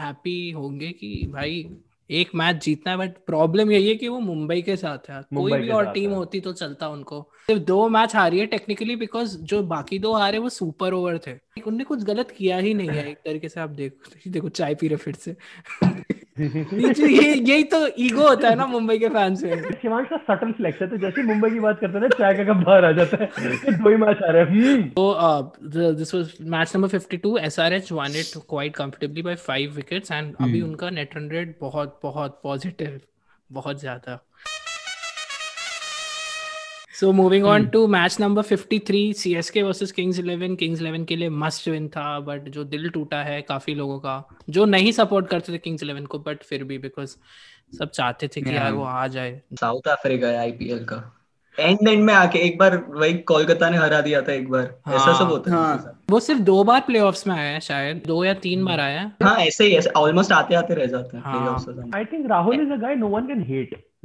हैप्पी 0.00 0.50
होंगे 0.50 0.88
कि 0.88 1.28
भाई 1.32 1.68
एक 2.10 2.30
मैच 2.34 2.64
जीतना 2.64 2.92
है 2.92 2.98
बट 2.98 3.10
प्रॉब्लम 3.26 3.70
यही 3.70 3.88
है 3.88 3.94
कि 3.94 4.08
वो 4.08 4.18
मुंबई 4.18 4.62
के 4.62 4.76
साथ 4.76 5.10
है। 5.10 5.22
कोई 5.36 5.52
भी 5.52 5.68
और 5.68 5.90
टीम 5.92 6.10
होती 6.10 6.40
तो 6.40 6.52
चलता 6.52 6.88
उनको। 6.88 7.30
सिर्फ़ 7.46 7.62
दो 7.62 7.88
मैच 7.88 8.16
हारी 8.16 8.38
है 8.38 8.46
टेक्निकली 8.46 8.96
बिकॉज़ 8.96 9.38
जो 9.38 9.62
बाकी 9.62 9.98
दो 9.98 10.12
हारे 10.12 10.38
वो 10.38 10.48
सुपर 10.48 10.92
ओवर 10.92 11.18
थे। 11.18 11.62
उनने 11.66 11.84
कुछ 11.84 12.02
गलत 12.02 12.30
किया 12.30 12.56
ही 12.56 12.74
नहीं 12.74 12.88
है 12.88 13.10
एक 13.10 13.18
तरीके 13.24 13.48
से 13.48 13.60
आप 13.60 13.70
देखो 13.70 14.30
देखो 14.30 14.48
चाय 14.48 14.74
पी 14.74 14.88
रहे 14.88 14.96
फिर 14.96 15.14
से। 15.14 15.36
ये 16.38 17.34
यही 17.34 17.62
तो 17.64 17.78
ईगो 17.98 18.26
होता 18.28 18.48
है 18.48 18.54
ना 18.54 18.66
मुंबई 18.66 18.98
के 18.98 19.08
फैंस 19.08 19.42
में 19.42 19.62
शिवांश 19.82 20.08
का 20.08 20.16
सटल 20.26 20.52
फ्लेक्स 20.52 20.82
है 20.82 20.88
तो 20.88 20.96
जैसे 20.96 21.22
मुंबई 21.22 21.50
की 21.50 21.60
बात 21.60 21.80
करते 21.80 21.98
हैं 21.98 22.02
ना 22.02 22.08
चाय 22.08 22.34
का 22.34 22.44
कप 22.52 22.64
बाहर 22.66 22.84
आ 22.84 22.90
जाता 22.92 23.16
है 23.22 23.26
दो 23.78 23.90
ही 23.90 23.96
मैच 23.96 24.22
आ 24.22 24.30
रहे 24.30 24.44
हैं 24.44 24.88
तो 24.90 25.04
this 25.94 26.14
was 26.14 26.34
match 26.56 26.74
number 26.76 26.90
52. 26.96 27.38
SRH 27.46 27.92
won 27.92 28.16
it 28.20 28.32
quite 28.50 28.76
comfortably 28.76 29.22
by 29.22 29.36
5 29.48 29.74
wickets 29.76 30.12
and 30.12 30.34
अभी 30.40 30.60
उनका 30.62 30.90
नेट 30.90 31.16
रन 31.16 31.28
रेट 31.30 31.56
बहुत 31.60 31.98
बहुत 32.02 32.40
पॉजिटिव 32.42 33.00
बहुत 33.50 33.80
ज़्यादा. 33.80 34.18
So 36.96 37.12
moving 37.12 37.44
on 37.44 37.70
to 37.72 37.86
match 37.86 38.18
number 38.18 38.42
53, 38.42 39.12
CSK 39.12 39.64
versus 39.66 39.92
Kings 39.92 40.18
11. 40.18 40.56
Kings 40.56 40.80
11 40.80 41.04
के 41.06 41.16
लिए 41.16 41.30
must 41.30 41.66
win 41.66 41.88
था 41.88 42.26
but 42.26 42.48
जो 42.48 42.64
दिल 42.64 42.88
टूटा 42.90 43.22
है 43.22 43.42
काफ़ी 43.42 43.74
लोगों 43.74 43.98
का 43.98 44.14
जो 44.50 44.64
नहीं 44.64 44.92
सपोर्ट 44.92 45.28
करते 45.28 45.52
थे 45.52 45.58
Kings 45.58 45.82
11 45.82 46.06
को 46.06 46.18
but 46.18 46.42
फिर 46.42 46.64
भी 46.64 46.78
because 46.78 47.16
सब 47.78 47.90
चाहते 47.90 48.28
थे 48.28 48.42
कि 48.42 48.54
यार 48.56 48.72
वो 48.72 48.84
आ 48.84 49.06
जाए 49.06 49.40
साउथ 49.60 49.88
अफ्रीका 49.88 50.28
है 50.28 50.36
आईपीएल 50.36 50.84
का 50.84 51.02
एंड 51.60 51.88
एंड 51.88 52.04
में 52.04 52.12
आके 52.14 52.38
एक 52.38 52.58
बार 52.58 52.76
वही 52.88 53.14
कोलकाता 53.14 53.70
ने 53.70 53.76
हरा 53.76 54.00
दिया 54.00 54.22
था 54.22 54.32
एक 54.32 54.48
बार 54.50 54.74
हाँ, 54.86 54.94
ऐसा 54.94 55.04
हाँ, 55.04 55.18
सब 55.18 55.26
होता 55.26 55.50
है 55.50 55.56
हाँ। 55.56 55.72
उनके 55.72 56.12
वो 56.12 56.20
सिर्फ़ 56.20 56.40
दो 56.42 56.64
बार 56.64 56.80
प्लेऑफ्स 56.80 57.26
में 57.26 57.34
आया 57.34 57.50
है 57.50 57.60
शायद 57.60 58.02
दो 58.06 58.24
या 58.24 58.34
तीन 58.34 58.64
बार 58.64 58.80
आया 58.80 59.00
है 59.00 59.12
हाँ 59.22 59.36
ऐसे 59.36 59.64
ही 59.64 59.74
ऐसे 59.74 59.90
ऑलमोस्ट 59.90 60.32
आते 60.32 60.54
आते 60.54 60.74
रह 60.74 60.86
जाते 60.86 61.16
हैं 61.16 61.24
हाँ। 61.24 61.34
playoffs 61.34 61.68
और 61.68 61.74
सब। 61.74 61.94
I 61.96 62.04
think 62.04 62.30
Rahul 62.30 62.64
is 62.64 62.74
a 62.74 62.80
guy 62.86 62.94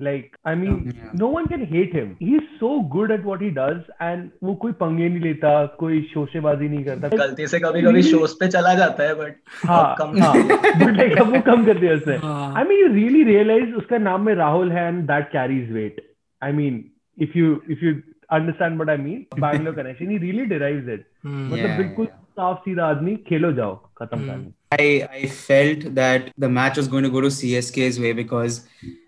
Like, 0.05 0.37
I 0.51 0.53
mean, 0.59 0.77
Yeah. 0.97 1.09
no 1.21 1.27
one 1.33 1.47
can 1.49 1.63
hate 1.71 1.91
him. 1.97 2.13
He's 2.19 2.45
so 2.59 2.69
good 2.93 3.11
at 3.15 3.25
what 3.29 3.41
he 3.45 3.49
does, 3.57 3.81
and 4.05 4.29
वो 4.43 4.55
कोई 4.63 4.71
पंगे 4.79 5.09
नहीं 5.09 5.19
लेता, 5.21 5.51
कोई 5.81 6.01
शोशेबाजी 6.13 6.69
नहीं 6.69 6.83
करता. 6.85 7.07
गलती 7.17 7.47
से 7.47 7.59
कभी 7.59 7.81
कभी 7.81 8.01
शोज़ 8.03 8.33
पे 8.39 8.47
चला 8.47 8.73
जाता 8.73 9.03
है 9.03 9.15
बट 9.15 9.35
हाँ, 9.65 9.95
कम 9.99 10.17
हाँ, 10.23 10.33
but 10.79 10.95
like 11.01 11.19
अब 11.21 11.33
वो 11.35 11.41
कम 11.51 11.65
कर 11.65 11.79
दिया 11.79 11.93
उसने. 11.93 12.15
हाँ। 12.23 12.53
I 12.61 12.63
mean, 12.69 12.81
you 12.83 12.89
really 12.93 13.23
realize 13.31 13.75
उसका 13.83 13.97
नाम 14.07 14.25
में 14.25 14.33
राहुल 14.35 14.71
है 14.71 14.87
and 14.93 15.03
that 15.11 15.29
carries 15.35 15.69
weight. 15.79 15.99
I 16.41 16.51
mean, 16.61 16.79
if 17.27 17.35
you 17.41 17.51
if 17.75 17.85
you 17.87 17.93
understand 18.39 18.79
what 18.79 18.89
I 18.89 18.97
mean, 19.03 19.21
Bangalore 19.45 19.73
connection, 19.73 20.09
he 20.09 20.17
really 20.25 20.47
derives 20.55 20.89
it. 20.95 21.05
हम्म, 21.25 21.53
मतलब 21.53 21.65
Yeah, 21.65 21.77
बिल्कुल 21.77 22.05
साफ़ 22.39 22.59
सीधा 22.65 22.85
आदमी 22.85 23.15
खेलो 23.29 23.51
जाओ 23.61 23.75
खत्म 24.01 24.19
Hmm. 24.19 24.43
कहानी. 24.70 24.70
I, 24.72 25.08
I 25.12 25.26
felt 25.26 25.94
that 25.94 26.32
the 26.36 26.48
match 26.48 26.76
was 26.76 26.88
going 26.88 27.04
to 27.04 27.10
go 27.10 27.20
to 27.20 27.28
CSK's 27.28 28.00
way 28.00 28.12
because 28.12 28.66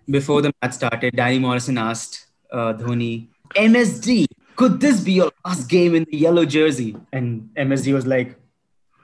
before 0.09 0.41
the 0.41 0.53
match 0.61 0.73
started, 0.73 1.15
Danny 1.15 1.39
Morrison 1.39 1.77
asked 1.77 2.27
uh, 2.51 2.73
Dhoni, 2.73 3.27
MSD, 3.55 4.25
could 4.55 4.79
this 4.79 5.01
be 5.01 5.13
your 5.13 5.31
last 5.45 5.69
game 5.69 5.95
in 5.95 6.05
the 6.11 6.17
yellow 6.17 6.45
jersey? 6.45 6.95
And 7.11 7.49
MSD 7.57 7.93
was 7.93 8.07
like, 8.07 8.35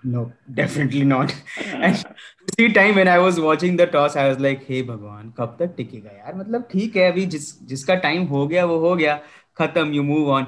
no, 0.03 0.31
definitely 0.53 1.03
not. 1.03 1.33
and 1.73 2.05
उसी 2.49 2.73
time 2.73 2.95
when 2.95 3.07
I 3.07 3.17
was 3.17 3.39
watching 3.39 3.75
the 3.75 3.87
toss, 3.87 4.15
I 4.15 4.27
was 4.29 4.39
like, 4.39 4.63
hey 4.65 4.81
भगवान 4.83 5.33
कब 5.37 5.55
तक 5.59 5.73
टिकेगा 5.77 6.11
यार 6.17 6.35
मतलब 6.35 6.67
ठीक 6.71 6.95
है 6.95 7.11
अभी 7.11 7.25
जिस 7.35 7.47
जिसका 7.67 7.95
टाइम 8.03 8.23
हो 8.33 8.47
गया 8.47 8.65
वो 8.65 8.77
हो 8.79 8.95
गया 8.95 9.19
खत्म 9.59 9.93
you 9.95 10.03
move 10.03 10.29
on. 10.29 10.47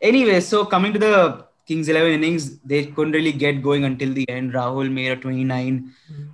Anyway, 0.00 0.40
so 0.40 0.64
coming 0.64 0.92
to 0.92 0.98
the 0.98 1.44
Kings 1.68 1.88
11 1.88 2.12
innings, 2.12 2.58
they 2.60 2.86
couldn't 2.86 3.12
really 3.12 3.32
get 3.32 3.62
going 3.62 3.84
until 3.84 4.12
the 4.12 4.28
end. 4.28 4.52
Rahul 4.52 4.90
made 4.92 5.12
a 5.12 5.16
29 5.16 5.90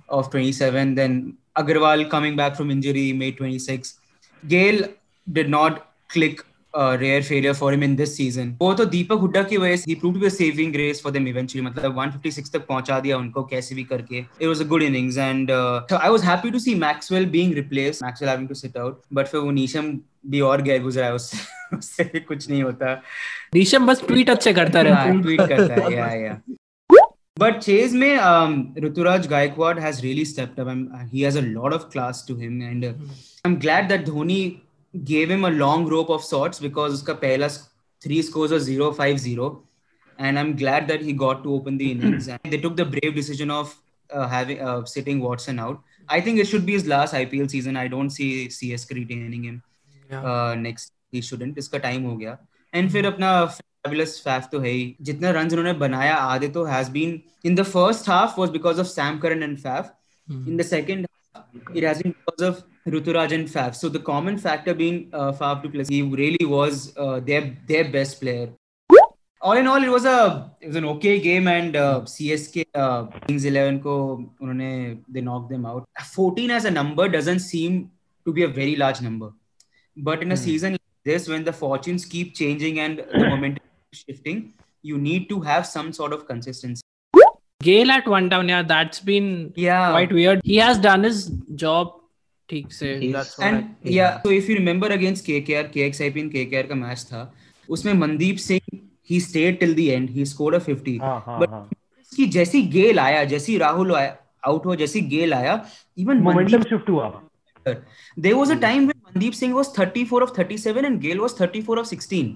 of 0.09 0.29
27. 0.29 0.95
Then 0.95 1.37
Agarwal 1.57 2.09
coming 2.09 2.35
back 2.35 2.55
from 2.55 2.69
injury 2.69 3.13
made 3.13 3.37
26. 3.37 3.99
Gale 4.47 4.89
did 5.31 5.49
not 5.49 5.93
click 6.09 6.43
a 6.73 6.97
rare 6.97 7.21
failure 7.21 7.53
for 7.53 7.71
him 7.71 7.83
in 7.83 7.95
this 7.95 8.15
season. 8.15 8.57
वो 8.61 8.73
तो 8.73 8.85
दीपक 8.85 9.19
हुड्डा 9.19 9.43
की 9.43 9.57
वजह 9.57 9.75
से 9.77 9.91
he 9.91 9.95
proved 10.01 10.15
to 10.15 10.21
be 10.21 10.27
a 10.27 10.29
saving 10.29 10.71
grace 10.71 11.01
for 11.01 11.11
them 11.11 11.27
eventually. 11.27 11.63
मतलब 11.65 11.95
156 11.95 12.51
तक 12.53 12.65
पहुंचा 12.67 12.99
दिया 12.99 13.17
उनको 13.17 13.43
कैसे 13.49 13.75
भी 13.75 13.83
करके. 13.83 14.25
It 14.39 14.47
was 14.47 14.61
a 14.61 14.65
good 14.65 14.83
innings 14.83 15.17
and 15.17 15.51
uh, 15.51 15.81
so 15.89 15.97
I 15.97 16.09
was 16.09 16.21
happy 16.21 16.51
to 16.51 16.59
see 16.59 16.75
Maxwell 16.75 17.25
being 17.25 17.55
replaced. 17.61 18.01
Maxwell 18.01 18.29
having 18.29 18.47
to 18.47 18.55
sit 18.55 18.77
out. 18.83 19.01
But 19.11 19.31
फिर 19.31 19.41
वो 19.41 19.51
नीशम 19.51 19.97
भी 20.27 20.41
और 20.51 20.61
गैर 20.61 20.81
गुजरा 20.83 21.05
है 21.05 21.15
उससे 21.15 21.37
उससे 21.78 22.04
भी 22.04 22.20
कुछ 22.20 22.48
नहीं 22.50 22.62
होता। 22.62 23.02
ऋषम 23.56 23.86
बस 23.86 24.02
ट्वीट 24.06 24.30
अच्छे 24.30 24.52
करता 24.52 24.80
रहता 24.80 24.96
हाँ, 24.96 25.06
है 25.06 25.22
ट्वीट 25.22 25.40
करता 25.40 25.74
है 25.74 25.92
या 25.94 26.06
या 26.14 26.40
बट 27.38 27.58
चेज 27.58 27.94
में 27.94 28.82
Ruturaj 28.84 29.26
Gaikwad 29.26 29.78
has 29.78 30.00
really 30.02 30.24
stepped 30.24 30.60
up 30.60 31.08
he 31.12 31.20
has 31.20 31.38
a 31.38 31.40
lot 31.40 31.72
of 31.72 31.82
class 31.92 32.24
to 32.28 32.36
him 32.36 32.62
and 32.62 32.84
I 32.84 32.92
am 33.46 33.56
glad 33.56 33.88
that 33.88 34.04
Dhoni 34.04 34.40
gave 34.94 35.30
him 35.30 35.46
a 35.46 35.50
long 35.50 35.88
rope 35.88 36.10
of 36.10 36.22
sorts 36.22 36.62
because 36.62 36.92
उसका 36.92 37.14
पहला 37.14 37.48
three 38.02 38.22
scores 38.22 38.52
was 38.52 38.70
050 38.70 39.50
and 40.18 40.38
I 40.38 40.44
am 40.44 40.54
glad 40.56 40.86
that 40.86 41.02
he 41.02 41.12
got 41.24 41.42
to 41.44 41.56
open 41.56 41.76
the 41.78 41.82
innings 41.82 42.28
and 42.28 42.50
they 42.50 42.58
took 42.58 42.74
the 42.76 42.86
brave 42.86 43.12
decision 43.12 43.50
of 43.50 43.74
Uh, 44.10 44.28
having 44.28 44.60
uh, 44.60 44.84
sitting 44.84 45.20
Watson 45.20 45.58
out, 45.58 45.82
I 46.08 46.20
think 46.20 46.38
it 46.38 46.46
should 46.46 46.64
be 46.64 46.74
his 46.74 46.86
last 46.86 47.12
IPL 47.12 47.50
season. 47.50 47.76
I 47.76 47.88
don't 47.88 48.10
see 48.10 48.46
CSK 48.46 48.94
retaining 48.94 49.42
him 49.42 49.62
yeah. 50.10 50.22
Uh, 50.22 50.54
student 51.14 51.58
इसका 51.58 51.78
time 51.78 52.02
हो 52.02 52.16
गया। 52.16 52.38
And 52.74 52.90
फिर 52.92 53.06
अपना 53.06 53.44
fabulous 53.44 54.20
Faf 54.24 54.48
तो 54.52 54.58
है 54.60 54.70
ही। 54.70 54.96
जितना 55.02 55.30
run 55.30 55.50
उन्होंने 55.50 55.72
बनाया 55.78 56.14
आधे 56.14 56.48
तो 56.48 56.64
has 56.64 56.90
been 56.90 57.20
in 57.44 57.54
the 57.54 57.62
first 57.62 58.08
half 58.08 58.40
was 58.40 58.50
because 58.50 58.80
of 58.80 58.86
Sam 58.86 59.18
Curran 59.18 59.42
and 59.42 59.56
Faf 59.58 59.92
in 60.30 60.56
the 60.56 60.62
second 60.62 61.06
it 61.76 61.84
has 61.84 62.02
been 62.02 62.12
because 62.12 62.44
of 62.50 62.90
Ruturaj 62.90 63.32
and 63.32 63.48
Faf 63.48 63.74
so 63.74 63.88
the 63.88 64.02
common 64.06 64.36
factor 64.36 64.74
being 64.74 65.00
Faf 65.14 65.62
too 65.62 65.68
plus 65.68 65.90
he 65.90 66.00
really 66.16 66.44
was 66.44 66.92
there 66.98 67.56
their 67.68 67.90
best 67.90 68.20
player 68.20 68.54
All 69.40 69.58
in 69.58 69.68
all, 69.68 69.84
it 69.84 69.90
was 69.90 70.04
a 70.04 70.52
it 70.60 70.68
was 70.68 70.76
an 70.76 70.86
okay 70.86 71.20
game 71.20 71.46
and 71.46 71.76
uh, 71.76 72.00
CSK 72.12 72.62
11 72.76 73.80
ko 73.80 73.92
unhone 74.40 75.04
they 75.08 75.20
knocked 75.20 75.50
them 75.50 75.66
out. 75.66 75.84
14 76.14 76.50
as 76.50 76.64
a 76.64 76.70
number 76.70 77.06
doesn't 77.08 77.44
seem 77.44 77.76
to 78.26 78.32
be 78.32 78.42
a 78.42 78.48
very 78.48 78.74
large 78.74 79.02
number, 79.02 79.28
but 79.96 80.24
in 80.26 80.32
a 80.32 80.34
mm. 80.34 80.78
this 81.05 81.27
when 81.33 81.43
the 81.43 81.53
fortunes 81.53 82.05
keep 82.05 82.33
changing 82.35 82.79
and 82.79 82.99
the 83.13 83.23
momentum 83.29 83.63
is 83.93 83.99
shifting 84.07 84.41
you 84.83 84.97
need 84.97 85.27
to 85.29 85.39
have 85.41 85.65
some 85.65 85.91
sort 86.01 86.13
of 86.19 86.27
consistency 86.27 86.81
Gale 87.61 87.91
at 87.91 88.07
one 88.07 88.27
down, 88.29 88.47
yeah, 88.49 88.61
that's 88.63 88.99
been 88.99 89.25
yeah 89.55 89.91
quite 89.91 90.11
weird. 90.11 90.39
He 90.43 90.55
has 90.57 90.79
done 90.85 91.03
his 91.07 91.19
job 91.63 91.91
ठीक 92.49 92.71
से 92.73 92.87
He's- 93.01 93.13
that's 93.15 93.37
what 93.37 93.45
I 93.47 93.49
and 93.49 93.91
yeah 93.95 94.15
so 94.23 94.31
if 94.37 94.47
you 94.49 94.55
remember 94.59 94.87
against 94.95 95.25
KKR 95.27 95.61
KXIP 95.75 96.17
and 96.21 96.31
KKR 96.37 96.63
का 96.69 96.75
match 96.79 97.03
था 97.11 97.21
उसमें 97.77 97.93
Mandeep 97.99 98.37
Singh 98.45 98.79
he 99.11 99.19
stayed 99.27 99.59
till 99.59 99.75
the 99.81 99.85
end 99.97 100.09
he 100.17 100.25
scored 100.31 100.57
a 100.59 100.63
50 100.69 100.97
हाँ 101.01 101.19
हाँ 101.27 101.39
But- 101.43 101.49
हाँ 101.51 101.63
कि 102.11 102.25
जैसी 102.37 102.61
गेल 102.77 102.99
आया 102.99 103.23
जैसी 103.35 103.57
राहुल 103.57 103.95
आया 103.95 104.17
आउट 104.47 104.65
हुआ 104.65 104.75
जैसी 104.81 105.01
गेल 105.13 105.33
आया 105.33 105.53
इवन 106.05 106.17
मोमेंटम 106.29 106.63
शिफ्ट 106.73 106.89
हुआ 106.89 107.11
there 108.25 108.35
was 108.41 108.49
a 108.49 108.59
time 108.65 108.87
when 108.89 108.94
Mandeep 109.15 109.35
Singh 109.35 109.53
was 109.53 109.69
34 109.79 110.23
of 110.23 110.31
37 110.37 110.85
and 110.91 111.01
Gale 111.01 111.21
was 111.25 111.33
34 111.33 111.79
of 111.79 111.87
16 111.87 112.31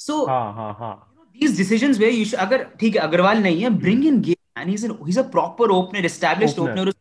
so 0.00 0.18
हाँ 0.28 0.52
हाँ 0.54 0.72
हाँ 0.80 0.94
these 1.40 1.56
decisions 1.56 1.98
where 2.04 2.14
you 2.18 2.24
should 2.24 2.40
अगर 2.46 2.64
ठीक 2.80 2.96
है 2.96 3.02
अग्रवाल 3.02 3.42
नहीं 3.42 3.62
है 3.62 3.70
bring 3.80 4.04
in 4.12 4.20
Gale 4.28 4.62
and 4.62 4.74
he's 4.74 4.84
an 4.88 4.96
he's 5.08 5.20
a 5.24 5.28
proper 5.36 5.70
opener 5.80 6.04
established 6.12 6.58
Opener. 6.58 6.82
opener 6.82 6.94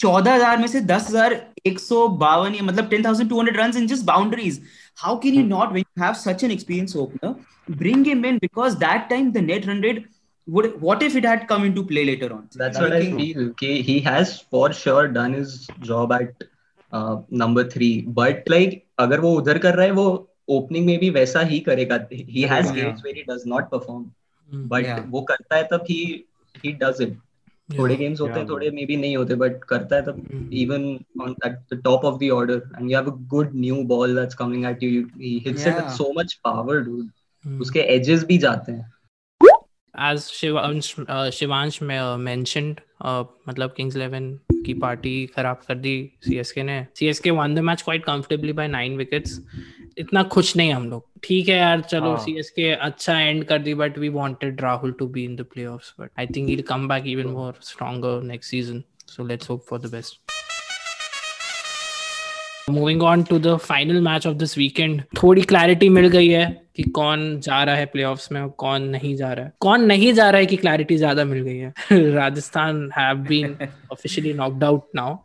चौदह 0.00 0.34
हजार 0.34 0.58
में 0.58 0.66
से 0.68 0.80
दस 0.88 1.06
हजार 1.08 1.34
एक 1.66 1.78
सौ 1.80 2.06
बावन 2.22 2.54
या 2.54 2.62
मतलब 2.62 2.88
ten 2.88 3.04
thousand 3.04 3.28
two 3.30 3.38
hundred 3.38 3.56
run 3.56 3.76
in 3.76 3.86
just 3.86 4.04
boundaries 4.04 4.60
how 5.02 5.18
can 5.18 5.34
you 5.34 5.42
not 5.46 5.70
when 5.76 5.84
you 5.84 6.02
have 6.02 6.18
such 6.22 6.42
an 6.48 6.52
experienced 6.56 6.98
opener 7.04 7.30
bring 7.82 8.04
him 8.08 8.26
in 8.30 8.40
because 8.42 8.76
that 8.82 9.06
time 9.12 9.30
the 9.36 9.42
net 9.46 9.68
run 9.70 9.80
rate 9.86 10.02
would 10.48 10.68
what 10.82 11.04
if 11.06 11.16
it 11.20 11.28
had 11.28 11.46
come 11.52 11.64
into 11.68 11.84
play 11.92 12.04
later 12.08 12.28
on 12.34 12.42
That's 12.62 12.82
what 12.82 12.92
I 12.98 13.00
feel. 13.14 13.40
Okay, 13.46 13.72
he 13.88 13.96
has 14.08 14.34
for 14.56 14.66
sure 14.80 15.06
done 15.16 15.32
his 15.38 15.54
job 15.88 16.12
at 16.18 16.44
number 16.93 17.67
three 17.69 17.89
but 18.09 18.49
like 18.49 18.83
अगर 18.99 19.19
वो 19.19 19.33
उधर 19.37 19.57
कर 19.57 19.75
रहा 19.75 19.85
है 19.85 19.91
वो 19.91 20.05
opening 20.49 20.85
में 20.85 20.97
भी 20.99 21.09
वैसा 21.09 21.39
ही 21.39 21.59
करेगा। 21.59 21.99
He 22.13 22.41
has 22.41 22.71
games 22.73 23.01
where 23.05 23.17
he 23.17 23.23
does 23.23 23.43
not 23.47 23.69
perform 23.69 24.05
but 24.67 24.85
वो 25.09 25.21
करता 25.21 25.55
है 25.55 25.63
तब 25.63 25.85
ही 25.89 26.03
ही 26.63 26.71
डज 26.73 27.01
इट 27.01 27.17
थोड़े 27.69 27.95
गेम्स 27.95 28.21
होते 28.21 28.39
हैं 28.39 28.47
थोड़े 28.49 28.69
मे 28.71 28.85
बी 28.85 28.95
नहीं 28.95 29.17
होते 29.17 29.35
बट 29.35 29.63
करता 29.63 29.95
है 29.95 30.01
तब 30.01 30.49
even 30.53 30.83
on 31.21 31.31
that 31.33 31.57
the 31.73 31.81
top 31.83 32.05
of 32.05 32.19
the 32.19 32.29
order 32.29 32.61
and 32.77 32.91
you 32.91 32.97
have 32.97 33.11
a 33.11 33.15
good 33.29 33.51
new 33.55 33.83
ball 33.87 34.15
that's 34.15 34.35
coming 34.35 34.65
at 34.65 34.83
you 34.83 34.89
he 35.17 35.37
hits 35.47 35.67
it 35.67 35.79
so 35.89 36.11
much 36.17 36.33
power 36.43 36.79
dude 36.79 37.59
उसके 37.61 37.79
एजेस 37.79 38.23
भी 38.23 38.37
जाते 38.37 38.71
हैं। 38.71 38.91
As 39.95 40.29
Shivansh 40.29 40.99
uh, 40.99 41.29
Shivansh 41.29 41.81
uh, 41.81 42.17
mentioned 42.17 42.81
uh, 43.01 43.23
मतलब 43.47 43.75
Kings 43.75 43.95
11 43.95 44.37
की 44.65 44.73
party 44.79 45.25
खराब 45.35 45.61
कर 45.67 45.75
दी 45.75 45.95
CSK 46.27 46.63
ने 46.63 46.87
CSK 46.95 47.35
won 47.37 47.55
the 47.55 47.61
match 47.61 47.83
quite 47.83 48.05
comfortably 48.05 48.53
by 48.53 48.67
nine 48.67 48.97
wickets 48.97 49.39
इतना 49.97 50.23
खुश 50.33 50.55
नहीं 50.55 50.73
हम 50.73 50.89
लोग 50.89 51.05
ठीक 51.23 51.49
है 51.49 51.57
यार 51.57 51.81
चलो 51.81 52.15
हाँ. 52.15 52.25
CSK 52.25 52.73
अच्छा 52.81 53.19
एंड 53.19 53.43
कर 53.45 53.59
दी 53.61 53.73
but 53.75 53.97
we 53.97 54.09
wanted 54.19 54.63
Rahul 54.67 54.97
to 55.01 55.07
be 55.17 55.25
in 55.25 55.35
the 55.35 55.47
playoffs 55.55 55.93
but 55.97 56.11
I 56.17 56.25
think 56.25 56.49
he'll 56.49 56.67
come 56.73 56.87
back 56.87 57.05
even 57.15 57.33
more 57.33 57.53
stronger 57.71 58.21
next 58.33 58.55
season 58.55 58.83
so 59.07 59.23
let's 59.23 59.51
hope 59.53 59.67
for 59.71 59.79
the 59.79 59.89
best 59.97 60.19
moving 62.77 63.03
on 63.03 63.23
to 63.29 63.39
the 63.39 63.55
final 63.69 64.01
match 64.09 64.27
of 64.27 64.35
this 64.37 64.57
weekend 64.57 65.01
थोड़ी 65.23 65.41
clarity 65.53 65.89
मिल 65.99 66.07
गई 66.17 66.27
है 66.29 66.45
कि 66.75 66.83
कौन 66.97 67.39
जा 67.45 67.63
रहा 67.63 67.75
है 67.75 67.85
playoffs 67.93 68.31
में 68.31 68.41
और 68.41 68.49
कौन 68.65 68.81
नहीं 68.89 69.15
जा 69.15 69.31
रहा 69.33 69.45
है 69.45 69.51
कौन 69.61 69.85
नहीं 69.85 70.13
जा 70.13 70.29
रहा 70.29 70.39
है 70.39 70.45
कि 70.45 70.57
क्लैरिटी 70.57 70.97
ज़्यादा 70.97 71.25
मिल 71.33 71.41
गई 71.43 71.57
है 71.57 71.73
Rajasthan 72.15 72.89
have 72.97 73.17
been 73.27 73.57
officially 73.91 74.33
knocked 74.43 74.63
out 74.63 74.87
now 74.95 75.17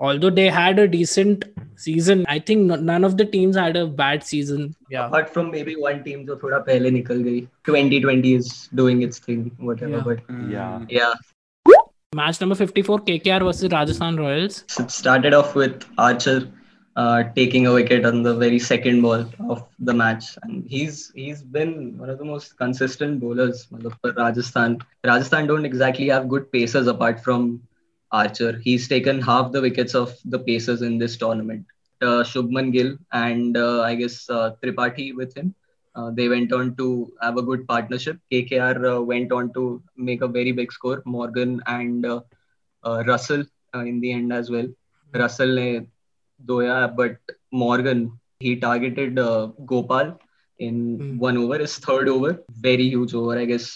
although 0.00 0.28
they 0.36 0.44
had 0.56 0.78
a 0.82 0.84
decent 0.92 1.42
season 1.86 2.20
i 2.34 2.36
think 2.50 2.62
no- 2.68 2.76
none 2.90 3.06
of 3.08 3.16
the 3.18 3.24
teams 3.32 3.56
had 3.60 3.74
a 3.80 3.82
bad 3.98 4.22
season 4.28 4.62
yeah 4.94 5.02
apart 5.10 5.26
from 5.34 5.50
maybe 5.54 5.74
one 5.82 5.98
team 6.06 6.22
जो 6.26 6.36
थोड़ा 6.42 6.58
पहले 6.68 6.90
निकल 6.90 7.20
गई 7.26 7.40
2020 7.70 8.30
is 8.36 8.48
doing 8.80 9.02
its 9.08 9.20
thing 9.26 9.42
whatever 9.70 9.98
Yeah. 9.98 10.06
but 10.06 10.30
Yeah. 10.54 10.86
yeah 10.98 11.82
match 12.12 12.40
number 12.44 12.58
54 12.62 12.98
kkr 13.10 13.38
versus 13.48 13.72
rajasthan 13.74 14.16
royals 14.22 14.56
it 14.84 14.96
started 14.96 15.36
off 15.40 15.52
with 15.62 15.84
Archer 16.06 16.38
uh, 16.96 17.24
taking 17.34 17.66
a 17.66 17.72
wicket 17.72 18.04
on 18.04 18.22
the 18.22 18.34
very 18.34 18.58
second 18.58 19.00
ball 19.02 19.24
of 19.48 19.64
the 19.78 19.94
match, 19.94 20.24
and 20.42 20.64
he's 20.68 21.10
he's 21.14 21.42
been 21.42 21.96
one 21.98 22.10
of 22.10 22.18
the 22.18 22.24
most 22.24 22.56
consistent 22.58 23.20
bowlers 23.20 23.66
for 24.00 24.12
Rajasthan. 24.12 24.78
Rajasthan 25.04 25.46
don't 25.46 25.64
exactly 25.64 26.08
have 26.08 26.28
good 26.28 26.50
pacers 26.52 26.86
apart 26.86 27.22
from 27.22 27.60
Archer. 28.12 28.60
He's 28.62 28.88
taken 28.88 29.20
half 29.20 29.52
the 29.52 29.60
wickets 29.60 29.94
of 29.94 30.14
the 30.24 30.38
pacers 30.38 30.82
in 30.82 30.98
this 30.98 31.16
tournament. 31.16 31.66
Uh, 32.02 32.22
Shubman 32.24 32.72
Gill 32.72 32.96
and 33.12 33.56
uh, 33.56 33.82
I 33.82 33.94
guess 33.94 34.28
uh, 34.30 34.52
Tripathi 34.62 35.14
with 35.14 35.36
him. 35.36 35.54
Uh, 35.94 36.10
they 36.10 36.28
went 36.28 36.52
on 36.52 36.74
to 36.76 37.12
have 37.20 37.36
a 37.36 37.42
good 37.42 37.66
partnership. 37.68 38.18
KKR 38.32 38.96
uh, 38.96 39.02
went 39.02 39.32
on 39.32 39.52
to 39.54 39.82
make 39.96 40.22
a 40.22 40.28
very 40.28 40.52
big 40.52 40.72
score. 40.72 41.02
Morgan 41.04 41.60
and 41.66 42.06
Russell 42.84 43.44
in 43.74 44.00
the 44.00 44.12
end 44.12 44.32
as 44.32 44.50
well. 44.50 44.66
Russell 45.14 45.84
दोया 46.46 46.96
but 46.96 47.36
Morgan 47.52 48.00
he 48.40 48.56
targeted 48.56 49.18
uh, 49.18 49.46
Gopal 49.70 50.10
in 50.58 50.76
Hmm. 51.00 51.18
one 51.18 51.38
over 51.38 51.58
his 51.62 51.74
third 51.86 52.08
over 52.08 52.30
very 52.66 52.86
huge 52.94 53.14
over 53.20 53.36
I 53.38 53.44
guess 53.50 53.66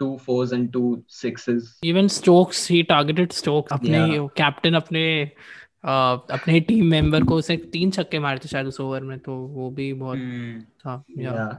two 0.00 0.12
fours 0.26 0.52
and 0.56 0.72
two 0.76 0.88
sixes 1.22 1.68
even 1.92 2.08
stokes 2.18 2.60
he 2.74 2.82
targeted 2.92 3.32
stokes 3.40 3.72
अपने 3.72 3.98
Yeah. 3.98 4.28
Captain 4.40 4.74
अपने 4.80 5.04
uh, 5.84 6.14
अपने 6.38 6.60
team 6.70 6.84
member 6.90 7.24
को 7.30 7.36
उसे 7.42 7.56
तीन 7.72 7.90
छक्के 7.98 8.18
मारे 8.26 8.38
थे 8.44 8.48
शायद 8.48 8.66
उस 8.66 8.80
ओवर 8.80 9.02
में 9.10 9.18
तो 9.28 9.36
वो 9.58 9.70
भी 9.78 9.92
बहुत 10.02 10.18
Hmm. 10.18 10.60
था 10.84 11.02
yeah. 11.18 11.36
yeah. 11.38 11.52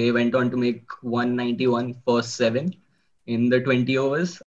they 0.00 0.08
went 0.18 0.34
on 0.40 0.50
to 0.54 0.62
make 0.64 0.98
191 1.16 1.92
first 2.08 2.36
seven 2.42 2.72
in 3.28 3.48
the 3.54 3.60
20 3.70 3.98
overs 4.06 4.36
Uh, 4.40 4.43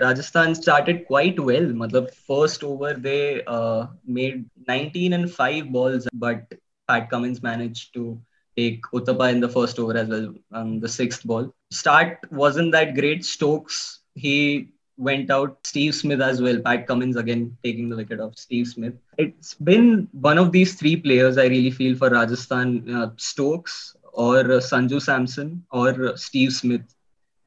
Rajasthan 0.00 0.54
started 0.54 1.06
quite 1.06 1.38
well. 1.38 1.62
Matlab, 1.62 2.12
first 2.14 2.62
over 2.64 2.94
they 2.94 3.42
uh, 3.46 3.86
made 4.06 4.48
19 4.66 5.12
and 5.12 5.30
5 5.30 5.72
balls, 5.72 6.06
but 6.12 6.52
Pat 6.88 7.10
Cummins 7.10 7.42
managed 7.42 7.94
to 7.94 8.20
take 8.56 8.82
Uttapa 8.94 9.30
in 9.30 9.40
the 9.40 9.48
first 9.48 9.78
over 9.78 9.96
as 9.96 10.08
well 10.08 10.34
on 10.52 10.80
the 10.80 10.88
sixth 10.88 11.24
ball. 11.24 11.54
Start 11.70 12.18
wasn't 12.30 12.72
that 12.72 12.94
great. 12.94 13.24
Stokes, 13.24 14.00
he 14.14 14.72
went 14.96 15.30
out. 15.30 15.58
Steve 15.64 15.94
Smith 15.94 16.20
as 16.20 16.40
well. 16.40 16.58
Pat 16.60 16.86
Cummins 16.86 17.16
again 17.16 17.56
taking 17.62 17.88
the 17.88 17.96
wicket 17.96 18.20
of 18.20 18.38
Steve 18.38 18.66
Smith. 18.66 18.94
It's 19.18 19.54
been 19.54 20.08
one 20.12 20.38
of 20.38 20.52
these 20.52 20.74
three 20.74 20.96
players 20.96 21.38
I 21.38 21.46
really 21.46 21.70
feel 21.70 21.96
for 21.96 22.08
Rajasthan 22.08 22.94
uh, 22.94 23.10
Stokes 23.16 23.96
or 24.12 24.38
uh, 24.38 24.60
Sanju 24.60 25.02
Samson 25.02 25.64
or 25.70 26.16
Steve 26.16 26.52
Smith 26.52 26.95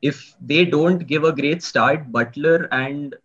if 0.02 0.36
they 0.42 0.66
don't 0.66 1.06
give 1.08 1.24
a 1.24 1.34
great 1.34 1.64
start, 1.64 2.12
Butler 2.12 2.68
and 2.72 3.16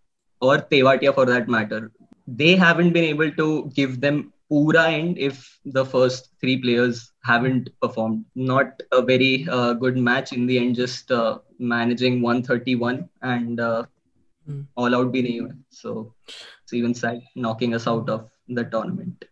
or 0.40 0.58
Tewatia 0.58 1.14
for 1.14 1.24
that 1.26 1.48
matter, 1.48 1.92
they 2.26 2.56
haven't 2.56 2.92
been 2.92 3.04
able 3.04 3.30
to 3.32 3.70
give 3.74 4.00
them 4.00 4.32
pura 4.48 4.88
end 4.90 5.18
if 5.18 5.58
the 5.64 5.84
first 5.84 6.30
three 6.40 6.58
players 6.60 7.12
haven't 7.24 7.70
performed. 7.80 8.24
Not 8.34 8.82
a 8.92 9.02
very 9.02 9.46
uh, 9.50 9.72
good 9.74 9.96
match 9.96 10.32
in 10.32 10.46
the 10.46 10.58
end, 10.58 10.76
just 10.76 11.10
uh, 11.10 11.38
managing 11.58 12.22
131 12.22 13.08
and 13.22 13.60
uh, 13.60 13.84
Hmm. 14.46 14.62
all 14.76 14.94
out 14.94 15.10
being 15.10 15.26
even. 15.26 15.64
So 15.70 16.12
it's 16.62 16.74
even 16.74 16.92
sad 16.94 17.22
knocking 17.34 17.74
us 17.74 17.86
out 17.86 18.10
of 18.10 18.28
the 18.46 18.64
tournament. 18.64 19.24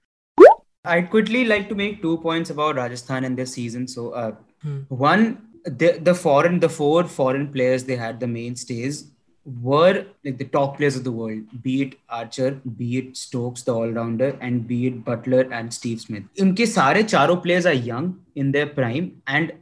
I'd 0.85 1.11
quickly 1.11 1.45
like 1.45 1.69
to 1.69 1.75
make 1.75 2.01
two 2.01 2.17
points 2.19 2.51
about 2.51 2.77
Rajasthan 2.77 3.25
in 3.25 3.37
this 3.37 3.53
season. 3.53 3.87
So, 3.87 4.11
uh, 4.11 4.33
Hmm. 4.63 4.81
one, 4.89 5.52
the 5.65 5.99
the 6.03 6.15
foreign 6.15 6.61
the 6.61 6.69
four 6.69 7.05
foreign 7.05 7.53
players 7.53 7.85
they 7.85 7.97
had 7.97 8.21
the 8.21 8.27
mainstays 8.27 9.05
were 9.45 10.07
like 10.25 10.39
the 10.39 10.45
top 10.45 10.77
players 10.77 10.97
of 10.97 11.05
the 11.05 11.11
world, 11.11 11.41
be 11.63 11.83
it 11.83 11.95
Archer, 12.09 12.61
be 12.77 12.99
it 12.99 13.17
Stokes, 13.17 13.63
the 13.63 13.75
all-rounder, 13.75 14.39
and 14.41 14.67
be 14.69 14.87
it 14.87 15.05
Butler 15.05 15.49
and 15.53 15.73
Steve 15.75 16.01
Smith. 16.01 16.23
Unke 16.39 16.67
sare 16.67 17.03
charo 17.03 17.43
players 17.43 17.67
are 17.67 17.73
young 17.73 18.21
in 18.37 18.53
their 18.53 18.67
prime 18.67 19.21
and 19.27 19.53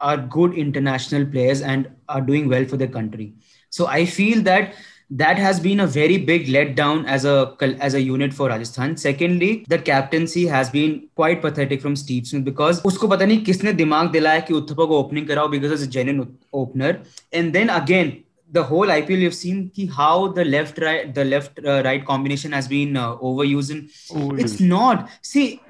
are 0.00 0.16
good 0.16 0.54
international 0.54 1.26
players 1.26 1.62
and 1.62 1.90
are 2.08 2.20
doing 2.20 2.48
well 2.48 2.64
for 2.64 2.76
their 2.76 2.88
country. 2.88 3.32
So 3.70 3.86
I 3.86 4.06
feel 4.06 4.42
that 4.42 4.74
that 5.13 5.39
has 5.39 5.59
been 5.59 5.79
a 5.79 5.87
very 5.87 6.17
big 6.17 6.47
letdown 6.47 7.05
as 7.07 7.25
a 7.25 7.55
as 7.79 7.95
a 7.95 8.01
unit 8.01 8.33
for 8.33 8.49
Rajasthan. 8.49 8.95
Secondly, 8.97 9.65
the 9.67 9.79
captaincy 9.79 10.45
has 10.45 10.69
been 10.69 11.07
quite 11.15 11.41
pathetic 11.41 11.81
from 11.81 11.95
Steve 11.95 12.27
Smith 12.27 12.45
because 12.45 12.81
उसको 12.91 13.07
पता 13.07 13.25
नहीं 13.25 13.43
किसने 13.45 13.73
दिमाग 13.83 14.11
दिलाया 14.11 14.39
कि 14.47 14.53
उत्थपा 14.53 14.85
को 14.85 14.99
opening 15.03 15.27
कराओ 15.27 15.51
because 15.51 15.71
it's 15.71 15.83
a 15.83 15.93
genuine 15.97 16.37
opener. 16.53 16.99
And 17.33 17.53
then 17.53 17.69
again, 17.69 18.23
the 18.51 18.63
whole 18.63 18.87
IPL 18.87 19.19
you've 19.19 19.35
seen 19.35 19.69
ki 19.75 19.85
how 19.85 20.27
the 20.27 20.45
left 20.45 20.79
right 20.79 21.13
the 21.13 21.25
left 21.25 21.59
uh, 21.65 21.81
right 21.85 22.05
combination 22.05 22.51
has 22.51 22.67
been 22.67 22.97
uh, 22.97 23.15
overused 23.17 23.71
and 23.71 23.89
Overused. 24.11 24.39
it's 24.39 24.59
not 24.59 25.09
see 25.21 25.61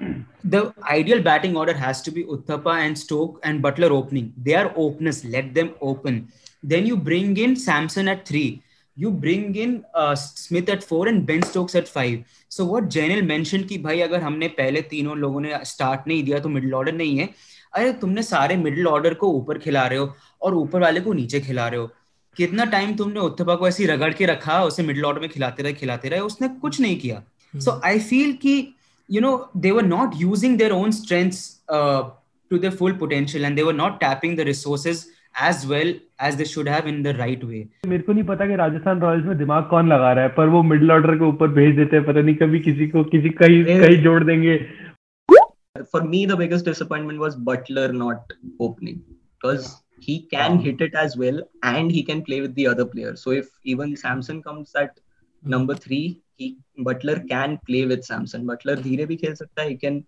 the 0.44 0.72
ideal 0.88 1.20
batting 1.22 1.56
order 1.56 1.74
has 1.74 2.00
to 2.02 2.10
be 2.10 2.24
Uthappa 2.24 2.76
and 2.84 2.98
Stoke 2.98 3.38
and 3.42 3.60
Butler 3.60 3.92
opening 3.92 4.32
they 4.42 4.54
are 4.54 4.72
openers 4.76 5.24
let 5.24 5.52
them 5.54 5.74
open 5.80 6.28
then 6.62 6.86
you 6.86 6.96
bring 6.96 7.36
in 7.36 7.54
Samson 7.56 8.08
at 8.08 8.26
3 8.26 8.62
you 8.97 9.11
bring 9.11 9.55
in 9.55 9.83
uh, 9.93 10.15
Smith 10.15 10.69
at 10.69 10.83
4 10.83 11.07
and 11.07 11.25
Ben 11.25 11.41
Stokes 11.43 11.75
at 11.75 11.87
5 11.87 12.23
so 12.49 12.65
what 12.65 12.89
Janil 12.95 13.25
mentioned 13.31 13.67
कि 13.69 13.77
भाई 13.83 13.99
अगर 14.01 14.21
हमने 14.21 14.47
पहले 14.59 14.81
तीनों 14.93 15.17
लोगों 15.17 15.41
ने 15.41 15.59
start 15.65 16.07
नहीं 16.07 16.23
दिया 16.23 16.39
तो 16.39 16.49
मिडिल 16.49 16.73
ऑर्डर 16.73 16.93
नहीं 16.93 17.17
है 17.17 17.29
अरे 17.73 17.91
तुमने 18.01 18.23
सारे 18.23 18.57
मिडिल 18.57 18.87
ऑर्डर 18.87 19.13
को 19.23 19.31
ऊपर 19.39 19.57
खिला 19.59 19.85
रहे 19.87 19.99
हो 19.99 20.13
और 20.41 20.55
ऊपर 20.55 20.81
वाले 20.81 21.01
को 21.01 21.13
नीचे 21.13 21.39
खिला 21.41 21.67
रहे 21.67 21.79
हो 21.79 21.89
कितना 22.37 22.65
टाइम 22.75 22.95
तुमने 22.97 23.19
उत्थपा 23.19 23.55
को 23.55 23.67
ऐसी 23.67 23.85
रगड़ 23.85 24.13
के 24.13 24.25
रखा 24.25 24.63
उसे 24.63 24.83
मिडिल 24.83 25.05
ऑर्डर 25.05 25.21
में 25.21 25.29
खिलाते 25.29 25.63
रहे 25.63 25.73
खिलाते 25.73 26.09
रहे 26.09 26.19
उसने 26.29 26.47
कुछ 26.61 26.79
नहीं 26.81 26.99
किया 26.99 27.23
सो 27.53 27.79
आई 27.85 27.99
फील 27.99 28.33
कि 28.41 28.55
you 29.09 29.21
know 29.21 29.49
they 29.53 29.71
were 29.71 29.83
not 29.83 30.15
using 30.19 30.57
their 30.57 30.73
own 30.73 30.91
strengths 30.91 31.59
uh, 31.69 32.09
to 32.51 32.59
their 32.59 32.71
full 32.71 32.93
potential 32.93 33.45
and 33.45 33.57
they 33.57 33.63
were 33.63 33.73
not 33.73 33.99
tapping 33.99 34.35
the 34.35 34.45
resources 35.34 35.34
as 35.48 35.66
well 35.66 35.94
as 36.18 36.36
they 36.36 36.44
should 36.44 36.68
have 36.68 36.86
in 36.86 37.02
the 37.02 37.12
right 37.18 37.44
way 37.50 37.60
मेरे 37.86 38.02
को 38.02 38.12
नहीं 38.12 38.24
पता 38.24 38.46
कि 38.46 38.56
Rajasthan 38.56 39.00
Royals 39.00 39.24
में 39.26 39.38
दिमाग 39.38 39.64
कौन 39.70 39.88
लगा 39.88 40.12
रहा 40.12 40.24
है 40.24 40.30
पर 40.36 40.48
वो 40.48 40.62
मिडिल 40.62 40.90
ऑर्डर 40.92 41.14
के 41.18 41.24
ऊपर 41.24 41.48
भेज 41.48 41.76
देते 41.76 41.96
हैं 41.96 42.04
पता 42.06 42.20
नहीं 42.20 42.34
कभी 42.36 42.60
किसी 42.60 42.86
को 42.88 43.04
किसी 43.04 43.28
कहीं 43.28 43.64
ए- 43.64 43.80
कहीं 43.80 44.02
जोड़ 44.02 44.24
देंगे 44.24 44.58
For 45.94 46.00
me, 46.02 46.26
the 46.26 46.36
biggest 46.36 46.64
disappointment 46.64 47.18
was 47.18 47.36
Butler 47.36 47.92
not 47.92 48.32
opening 48.60 49.02
because 49.42 49.82
he 50.00 50.26
can 50.34 50.56
Yeah. 50.56 50.64
hit 50.64 50.80
it 50.86 50.94
as 50.94 51.16
well 51.16 51.38
and 51.62 51.90
he 51.90 52.02
can 52.02 52.22
play 52.22 52.40
with 52.40 52.54
the 52.54 52.66
other 52.66 52.84
players. 52.84 53.22
So 53.22 53.30
if 53.30 53.48
even 53.64 53.96
Samson 53.96 54.42
comes 54.42 54.74
at 54.74 54.98
number 55.42 55.74
three, 55.74 56.22
he 56.36 56.56
Butler 56.78 57.16
can 57.20 57.58
play 57.70 57.86
with 57.86 58.04
Samson. 58.04 58.44
Butler 58.46 58.76
धीरे 58.82 59.06
भी 59.06 59.16
खेल 59.16 59.34
सकता 59.34 59.62
है. 59.62 59.68
He 59.68 59.76
can 59.76 60.02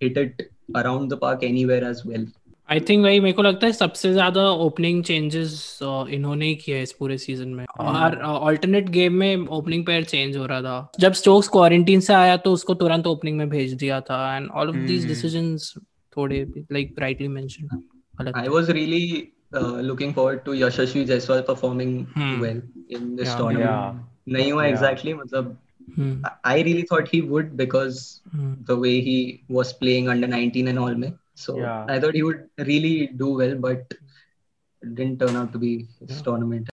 hit 0.00 0.16
it 0.16 0.42
around 0.82 1.08
the 1.08 1.16
park 1.16 1.42
anywhere 1.42 1.84
as 1.84 2.04
well. 2.04 2.26
I 2.69 2.79
think 2.79 3.03
वही 3.03 3.19
मेरे 3.19 3.33
को 3.33 3.41
लगता 3.41 3.67
है 3.67 3.73
सबसे 3.73 4.11
ज़्यादा 4.13 4.41
ओपनिंग 4.65 5.03
चेंजेस 5.03 5.79
uh, 5.83 6.07
इन्होंने 6.09 6.45
ही 6.45 6.55
किया 6.55 6.77
है 6.77 6.83
इस 6.83 6.91
पूरे 6.99 7.17
सीज़न 7.17 7.47
में। 7.47 7.65
और 7.65 8.15
uh, 8.15 8.23
ऑल्टरनेट 8.23 8.89
गेम 8.89 9.13
में 9.13 9.47
ओपनिंग 9.57 9.85
पेयर 9.85 10.03
चेंज 10.03 10.37
हो 10.37 10.45
रहा 10.45 10.61
था। 10.61 10.91
जब 10.99 11.13
स्टोक्स 11.13 11.47
क्वारंटीन 11.47 11.99
से 11.99 12.13
आया 12.13 12.37
तो 12.37 12.53
उसको 12.53 12.73
तुरंत 12.73 13.07
ओपनिंग 13.07 13.37
में 13.37 13.49
भेज 13.49 13.73
दिया 13.73 13.99
था। 14.01 14.35
And 14.35 14.49
all 14.49 14.69
of 14.69 14.75
these 14.87 15.05
decision 15.07 15.57
थोड़े 16.17 16.43
like 16.71 16.95
rightly 16.99 17.27
mention 17.27 18.31
I 18.35 18.47
was 18.47 18.69
really 18.69 19.27
looking 19.87 20.13
forward 20.13 20.39
to 20.45 20.53
Yashasvi 20.53 21.03
Jaiswal 21.05 21.41
performing 21.47 22.41
well 22.41 22.61
in 22.91 23.15
this 23.15 23.35
tournament 23.37 24.01
नहीं 24.27 24.51
हुआ 24.51 24.65
एग्जैक्टली 24.65 25.13
मतलब 25.13 25.57
I 26.45 26.63
really 26.63 26.83
thought 26.91 27.09
he 27.13 27.21
would 27.21 27.51
because 27.57 28.01
the 28.35 28.79
way 28.81 28.89
he 29.09 29.19
was 29.51 29.71
playing 29.73 30.07
under 30.07 30.27
19 30.29 30.67
and 30.67 30.77
all 30.77 30.95
में। 30.95 31.11
So 31.37 31.57
Yeah. 31.57 31.85
I 31.89 31.99
thought 31.99 32.15
he 32.15 32.23
would 32.23 32.45
really 32.59 33.07
do 33.07 33.33
well, 33.41 33.55
but 33.67 33.93
it 34.81 34.95
didn't 34.95 35.19
turn 35.19 35.35
out 35.35 35.51
to 35.53 35.59
be 35.59 35.73
his 36.07 36.21
tournament. 36.21 36.69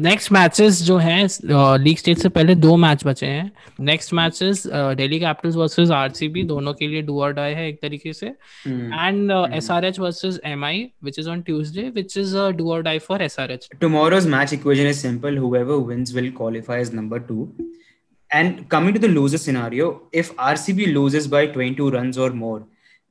Next 0.00 0.30
matches 0.32 0.80
जो 0.82 0.96
हैं 0.98 1.76
league 1.78 1.96
stage 1.98 2.22
से 2.22 2.28
पहले 2.28 2.54
दो 2.54 2.76
match 2.84 3.04
बचे 3.06 3.26
हैं 3.26 3.50
next 3.80 4.12
matches 4.14 4.62
Delhi 4.96 5.18
Capitals 5.20 5.56
versus 5.56 5.90
RCB 5.98 6.42
दोनों 6.44 6.72
के 6.80 6.86
लिए 6.88 7.02
डू 7.02 7.20
और 7.22 7.32
डाई 7.32 7.52
है 7.54 7.68
एक 7.68 7.78
तरीके 7.82 8.12
से 8.12 8.26
and 8.26 9.30
SRH 9.30 9.98
versus 9.98 10.40
MI 10.46 10.82
which 11.04 11.18
is 11.18 11.28
on 11.30 11.42
Tuesday 11.42 11.88
which 11.90 12.16
is 12.18 12.36
a 12.36 12.48
do 12.58 12.70
or 12.72 12.82
die 12.82 12.98
for 13.06 13.22
SRH 13.22 13.68
tomorrow's 13.84 14.26
match 14.34 14.56
equation 14.58 14.90
is 14.94 15.00
simple 15.06 15.40
whoever 15.44 15.78
wins 15.92 16.14
will 16.18 16.30
qualify 16.42 16.80
as 16.86 16.92
number 17.00 17.22
2 17.30 17.48
and 18.30 18.60
coming 18.76 18.98
to 18.98 19.04
the 19.06 19.12
loser 19.16 19.42
scenario 19.46 19.90
if 20.24 20.34
rcb 20.50 20.92
loses 20.98 21.30
by 21.36 21.44
22 21.56 21.90
runs 21.98 22.22
or 22.26 22.30
more 22.44 22.60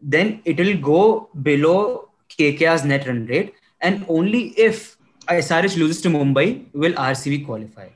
then 0.02 0.40
it 0.44 0.58
will 0.58 0.76
go 0.76 1.28
below 1.42 2.08
kkr's 2.36 2.84
net 2.84 3.06
run 3.06 3.24
rate 3.26 3.54
and 3.80 4.04
only 4.08 4.42
if 4.68 4.96
SRH 5.28 5.76
loses 5.76 6.00
to 6.02 6.08
mumbai 6.08 6.66
will 6.72 6.92
rcb 6.92 7.44
qualify 7.46 7.88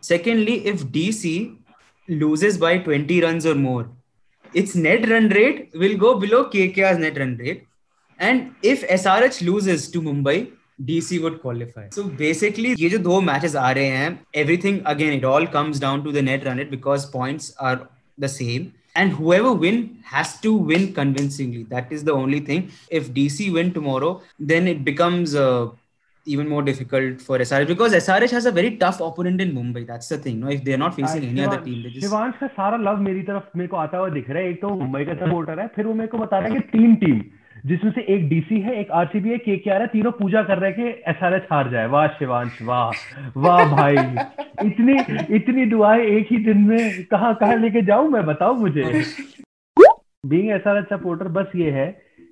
secondly 0.00 0.66
if 0.66 0.84
dc 0.98 1.56
loses 2.08 2.58
by 2.58 2.78
20 2.78 3.20
runs 3.22 3.46
or 3.46 3.54
more 3.54 3.88
its 4.54 4.74
net 4.74 5.08
run 5.08 5.28
rate 5.28 5.70
will 5.74 5.96
go 5.96 6.14
below 6.18 6.44
kkr's 6.54 6.98
net 6.98 7.18
run 7.18 7.36
rate 7.36 7.66
and 8.20 8.54
if 8.62 8.86
SRH 8.86 9.42
loses 9.42 9.90
to 9.90 10.02
Mumbai, 10.02 10.52
DC 10.84 11.22
would 11.22 11.40
qualify. 11.40 11.88
So 11.90 12.04
basically, 12.04 12.74
ये 12.76 12.88
जो 12.90 12.98
दो 12.98 13.20
matches 13.20 13.56
आ 13.56 13.70
रहे 13.72 13.86
हैं, 13.86 14.18
everything 14.42 14.80
again 14.92 15.14
it 15.18 15.24
all 15.24 15.46
comes 15.46 15.80
down 15.84 16.04
to 16.04 16.12
the 16.12 16.22
net 16.22 16.44
run 16.44 16.58
rate 16.58 16.70
because 16.70 17.06
points 17.06 17.52
are 17.58 17.88
the 18.18 18.28
same. 18.28 18.72
And 18.96 19.12
whoever 19.12 19.52
win 19.52 19.98
has 20.04 20.40
to 20.40 20.52
win 20.52 20.92
convincingly. 20.92 21.62
That 21.64 21.92
is 21.92 22.02
the 22.04 22.12
only 22.12 22.40
thing. 22.40 22.70
If 22.90 23.12
DC 23.12 23.52
win 23.52 23.72
tomorrow, 23.72 24.22
then 24.38 24.66
it 24.66 24.84
becomes 24.84 25.34
uh, 25.34 25.68
even 26.26 26.48
more 26.48 26.62
difficult 26.62 27.20
for 27.20 27.38
SRH 27.38 27.66
because 27.66 27.92
SRH 27.92 28.30
has 28.30 28.46
a 28.46 28.52
very 28.52 28.76
tough 28.76 29.00
opponent 29.00 29.40
in 29.40 29.52
Mumbai. 29.52 29.86
That's 29.86 30.08
the 30.08 30.18
thing. 30.18 30.40
No, 30.40 30.48
if 30.48 30.64
they're 30.64 30.78
not 30.78 30.94
facing 30.94 31.24
any 31.24 31.44
other 31.44 31.60
team, 31.60 31.82
they 31.82 31.90
just 31.90 32.06
Shivansh 32.06 32.34
का 32.40 32.46
सारा 32.58 32.76
love 32.76 33.00
मेरी 33.08 33.22
तरफ 33.22 33.50
मेरे 33.56 33.68
को 33.68 33.76
आता 33.76 33.98
हुआ 33.98 34.08
दिख 34.16 34.30
रहा 34.30 34.42
है 34.42 34.50
एक 34.50 34.60
तो 34.62 34.74
मुंबई 34.82 35.04
का 35.04 35.14
सपोर्टर 35.24 35.60
है 35.60 35.66
फिर 35.76 35.86
वो 35.86 35.94
मेरे 35.94 36.08
को 36.08 36.18
बता 36.18 36.38
रहा 36.38 36.48
है 36.48 36.60
कि 36.60 36.78
तीन 36.78 36.94
टीम 37.04 37.20
जिसमें 37.65 37.91
से 37.91 38.01
एक 38.13 38.27
डीसी 38.29 38.59
है 38.61 38.73
एक 38.79 38.91
आरसीबी 38.91 39.29
है 39.29 39.37
केकेआर 39.37 39.81
है 39.81 39.87
तीनों 39.87 40.11
पूजा 40.11 40.41
कर 40.43 40.57
रहे 40.57 40.71
हैं 40.71 40.79
कि 40.79 41.11
एसआरएच 41.11 41.43
हार 41.51 41.69
जाए। 41.69 41.87
वाह 41.87 42.07
शिवांश 42.17 42.61
वाह 42.61 42.91
वाह 43.37 43.63
भाई। 43.71 43.95
इतनी 44.65 44.97
इतनी 45.35 45.65
दुआएँ 45.65 46.05
एक 46.07 46.27
ही 46.31 46.37
दिन 46.45 46.61
में 46.61 47.03
कहाँ 47.11 47.33
कहाँ 47.35 47.57
लेके 47.57 47.81
जाऊँ 47.81 48.09
मैं 48.09 48.25
बताओ 48.25 48.53
मुझे। 48.55 48.83
बीइंग 50.25 50.51
एसआरएच 50.51 50.85
सपोर्टर 50.89 51.27
बस 51.37 51.51
ये 51.55 51.71
है 51.71 51.87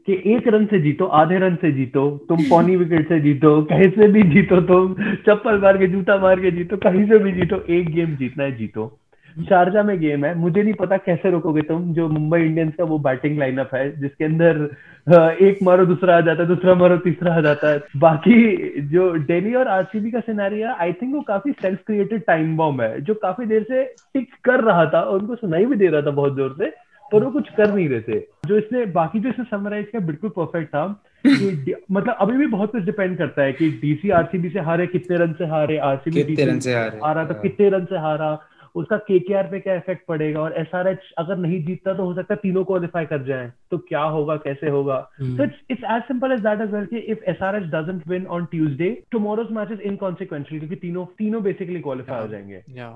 कि 0.07 0.21
एक 0.25 0.47
रन 0.47 0.65
से 0.65 0.79
जीतो 0.81 1.05
आधे 1.17 1.37
रन 1.39 1.55
से 1.55 1.71
जीतो 1.71 2.09
तुम 2.29 2.43
पौनी 2.49 2.75
विकेट 2.75 3.07
से 3.09 3.19
जीतो 3.19 3.61
कहीं 3.63 3.89
से 3.91 4.07
भी 4.07 4.23
जीतो 4.31 4.61
तुम 4.61 4.93
चप्पल 5.27 5.61
मार 5.61 5.77
के 5.77 5.87
जूता 5.87 6.17
मार 6.17 6.39
के 6.39 6.51
जीतो 6.51 6.77
कहीं 6.77 7.05
से 7.09 7.17
भी 7.19 7.31
जीतो 7.31 7.63
एक 7.69 7.93
गेम 7.95 8.15
जीतना 8.15 8.43
है 8.43 8.55
जीतो। 8.57 8.91
शारजा 9.37 9.83
में 9.83 9.99
गेम 9.99 10.25
है 10.25 10.33
मुझे 10.37 10.61
नहीं 10.63 10.73
पता 10.79 10.97
कैसे 11.05 11.29
रोकोगे 11.31 11.61
तुम 11.61 11.93
जो 11.93 12.07
मुंबई 12.09 12.39
इंडियंस 12.41 12.73
का 12.77 12.83
वो 12.83 12.97
बैटिंग 12.99 13.37
लाइनअप 13.39 13.69
है 13.75 13.85
जिसके 14.01 14.25
अंदर 14.25 14.59
एक 15.07 15.57
मारो 15.63 15.85
दूसरा 15.85 16.17
आ 16.17 16.21
जाता 16.21 16.41
है 16.41 16.47
दूसरा 16.47 16.73
मारो 16.75 16.97
तीसरा 16.97 17.33
आ 17.35 17.41
जाता 17.41 17.69
है। 17.69 17.81
बाकी 17.97 18.81
जो 18.91 19.11
दिल्ली 19.21 19.53
और 19.53 19.67
आरसीबी 19.67 20.11
का 20.11 20.19
सिनेरियो 20.19 20.73
आई 20.81 20.93
थिंक 20.93 21.13
वो 21.15 21.21
काफ़ी 21.21 21.51
सेल्फ 21.51 21.79
क्रिएटेड 21.85 22.23
टाइम 22.27 22.55
बॉम्ब 22.57 22.81
है 22.81 23.01
जो 23.01 23.13
काफ़ी 23.23 23.45
देर 23.45 23.63
से 23.63 23.83
टिक 24.13 24.29
कर 24.43 24.63
रहा 24.63 24.85
था 24.85 25.01
और 25.01 25.19
उनको 25.19 25.35
सुनाई 25.35 25.65
भी 25.65 25.75
दे 25.75 25.87
रहा 25.87 26.01
था 26.01 26.11
बहुत 26.11 26.35
ज़ोर 26.35 26.55
से 26.59 26.71
पर 27.11 27.23
वो 27.23 27.31
कुछ 27.31 27.49
कर 27.49 27.73
नहीं 27.73 27.87
रहे 27.89 28.01
थे। 28.01 28.19
जो 28.47 28.57
इसने 28.57 28.85
बाकी 28.91 29.19
जो 29.19 29.29
इसने 29.29 29.45
समराइज 29.45 29.85
किया 29.85 30.05
बिल्कुल 30.05 30.29
परफेक्ट 30.29 30.69
था। 30.69 30.85
कि 31.27 31.75
मतलब 31.91 32.15
अभी 32.19 32.37
भी 32.37 32.47
बहुत 32.47 32.71
कुछ 32.71 32.83
डिपेंड 32.83 33.17
करता 33.17 33.41
है 33.41 33.53
कि 33.53 33.69
डीसी 33.81 34.09
आरसीबी 34.09 34.49
से 34.49 34.59
हारे 34.59 34.87
कितने 34.87 35.17
रन 35.17 35.33
से 35.33 35.45
हारे 35.45 35.77
आरसीबी 35.89 36.23
कितने 36.23 36.45
रन 36.45 36.59
से 36.59 36.73
हारा 36.73 37.25
तो 37.25 37.33
कितने 37.33 37.69
रन 37.69 37.85
से 37.85 37.97
हारा 37.97 38.31
उसका 38.75 38.97
केकेआर 38.97 39.47
पे 39.47 39.59
क्या 39.59 39.75
इफ़ेक्ट 39.75 40.05
पड़ेगा? 40.07 40.39
और 40.41 40.53
एसआरएच 40.57 40.99
अगर 41.17 41.37
नहीं 41.37 41.63
जीतता 41.65 41.93
तो 41.93 42.05
हो 42.05 42.13
सकता 42.15 42.35
तीनों 42.35 42.63
क्वालिफाई 42.63 43.05
कर 43.05 43.23
जाए। 43.23 43.51
तो 43.71 43.77
क्या 43.77 44.01
होगा? 44.15 44.35
कैसे 44.45 44.69
होगा? 44.69 44.99
तो 45.21 45.43
it's 45.43 45.83
as 45.91 46.01
simple 46.03 46.31
as 46.31 46.39
that 46.39 46.61
as 46.61 46.73
well 46.73 46.87
if 47.03 47.23
S 47.29 47.41
R 47.41 47.55
H 47.55 47.63
doesn't 47.75 48.27
on 48.27 48.45
Tuesday 48.45 48.89
tomorrow's 49.11 49.51
match 49.51 49.71
is 49.71 49.81
inconsequential 49.81 50.59
क्योंकि 50.59 50.75
तीनों 50.75 51.05
तीनों 51.17 51.43
बेसिकली 51.43 51.79
क्वालिफाई 51.79 52.21
हो 52.21 52.27
जाएँगे। 52.27 52.63
Yeah. 52.79 52.93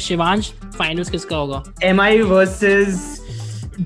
शिवांश 0.00 0.50
फाइनल्स 0.78 1.10
किसका 1.10 1.36
होगा? 1.36 1.62
M 1.82 2.00
I 2.00 2.20
versus 2.22 2.96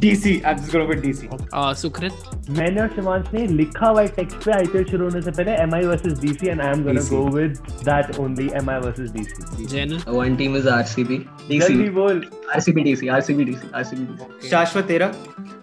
DC. 0.00 0.42
I'm 0.44 0.56
just 0.58 0.72
going 0.72 0.88
with 0.88 1.02
DC. 1.04 1.26
Uh, 1.54 1.72
Sukrit 1.80 2.46
मैंने 2.58 2.80
और 2.80 2.88
शिवांश 2.94 3.26
ने 3.34 3.46
लिखा 3.46 3.86
हुआ 3.86 4.04
टेक्स्ट 4.18 4.44
पे 4.44 4.52
आईपीएल 4.52 4.84
शुरू 4.90 5.04
होने 5.04 5.22
से 5.22 5.30
पहले 5.30 5.56
MI 5.66 5.80
versus 5.88 6.18
DC 6.24 6.50
and 6.52 6.62
I 6.66 6.70
am 6.74 6.84
gonna 6.86 7.00
DC. 7.00 7.10
go 7.10 7.24
with 7.36 7.60
that 7.88 8.18
only 8.24 8.46
MI 8.62 8.78
versus 8.86 9.12
DC. 9.16 9.66
जैनल 9.74 10.00
One 10.18 10.36
team 10.42 10.56
is 10.62 10.70
RCB. 10.76 11.18
जल्दी 11.50 11.74
DC. 11.74 11.90
बोल. 11.94 12.24
RCB 12.56 12.86
DC. 12.88 13.10
RCB 13.18 13.48
DC. 13.52 13.70
RCB 13.82 14.08
DC. 14.08 14.50
Shashwat 14.54 14.88
Tera. 14.92 15.12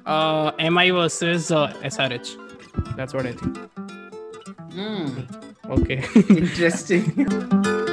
uh, 0.05 0.51
MI 0.71 0.89
versus 0.99 1.51
uh, 1.51 1.67
SRH. 1.93 2.31
That's 2.95 3.13
what 3.13 3.25
I 3.25 3.31
think. 3.31 3.59
Hmm. 4.73 5.19
Okay. 5.77 6.01
Interesting. 6.29 7.88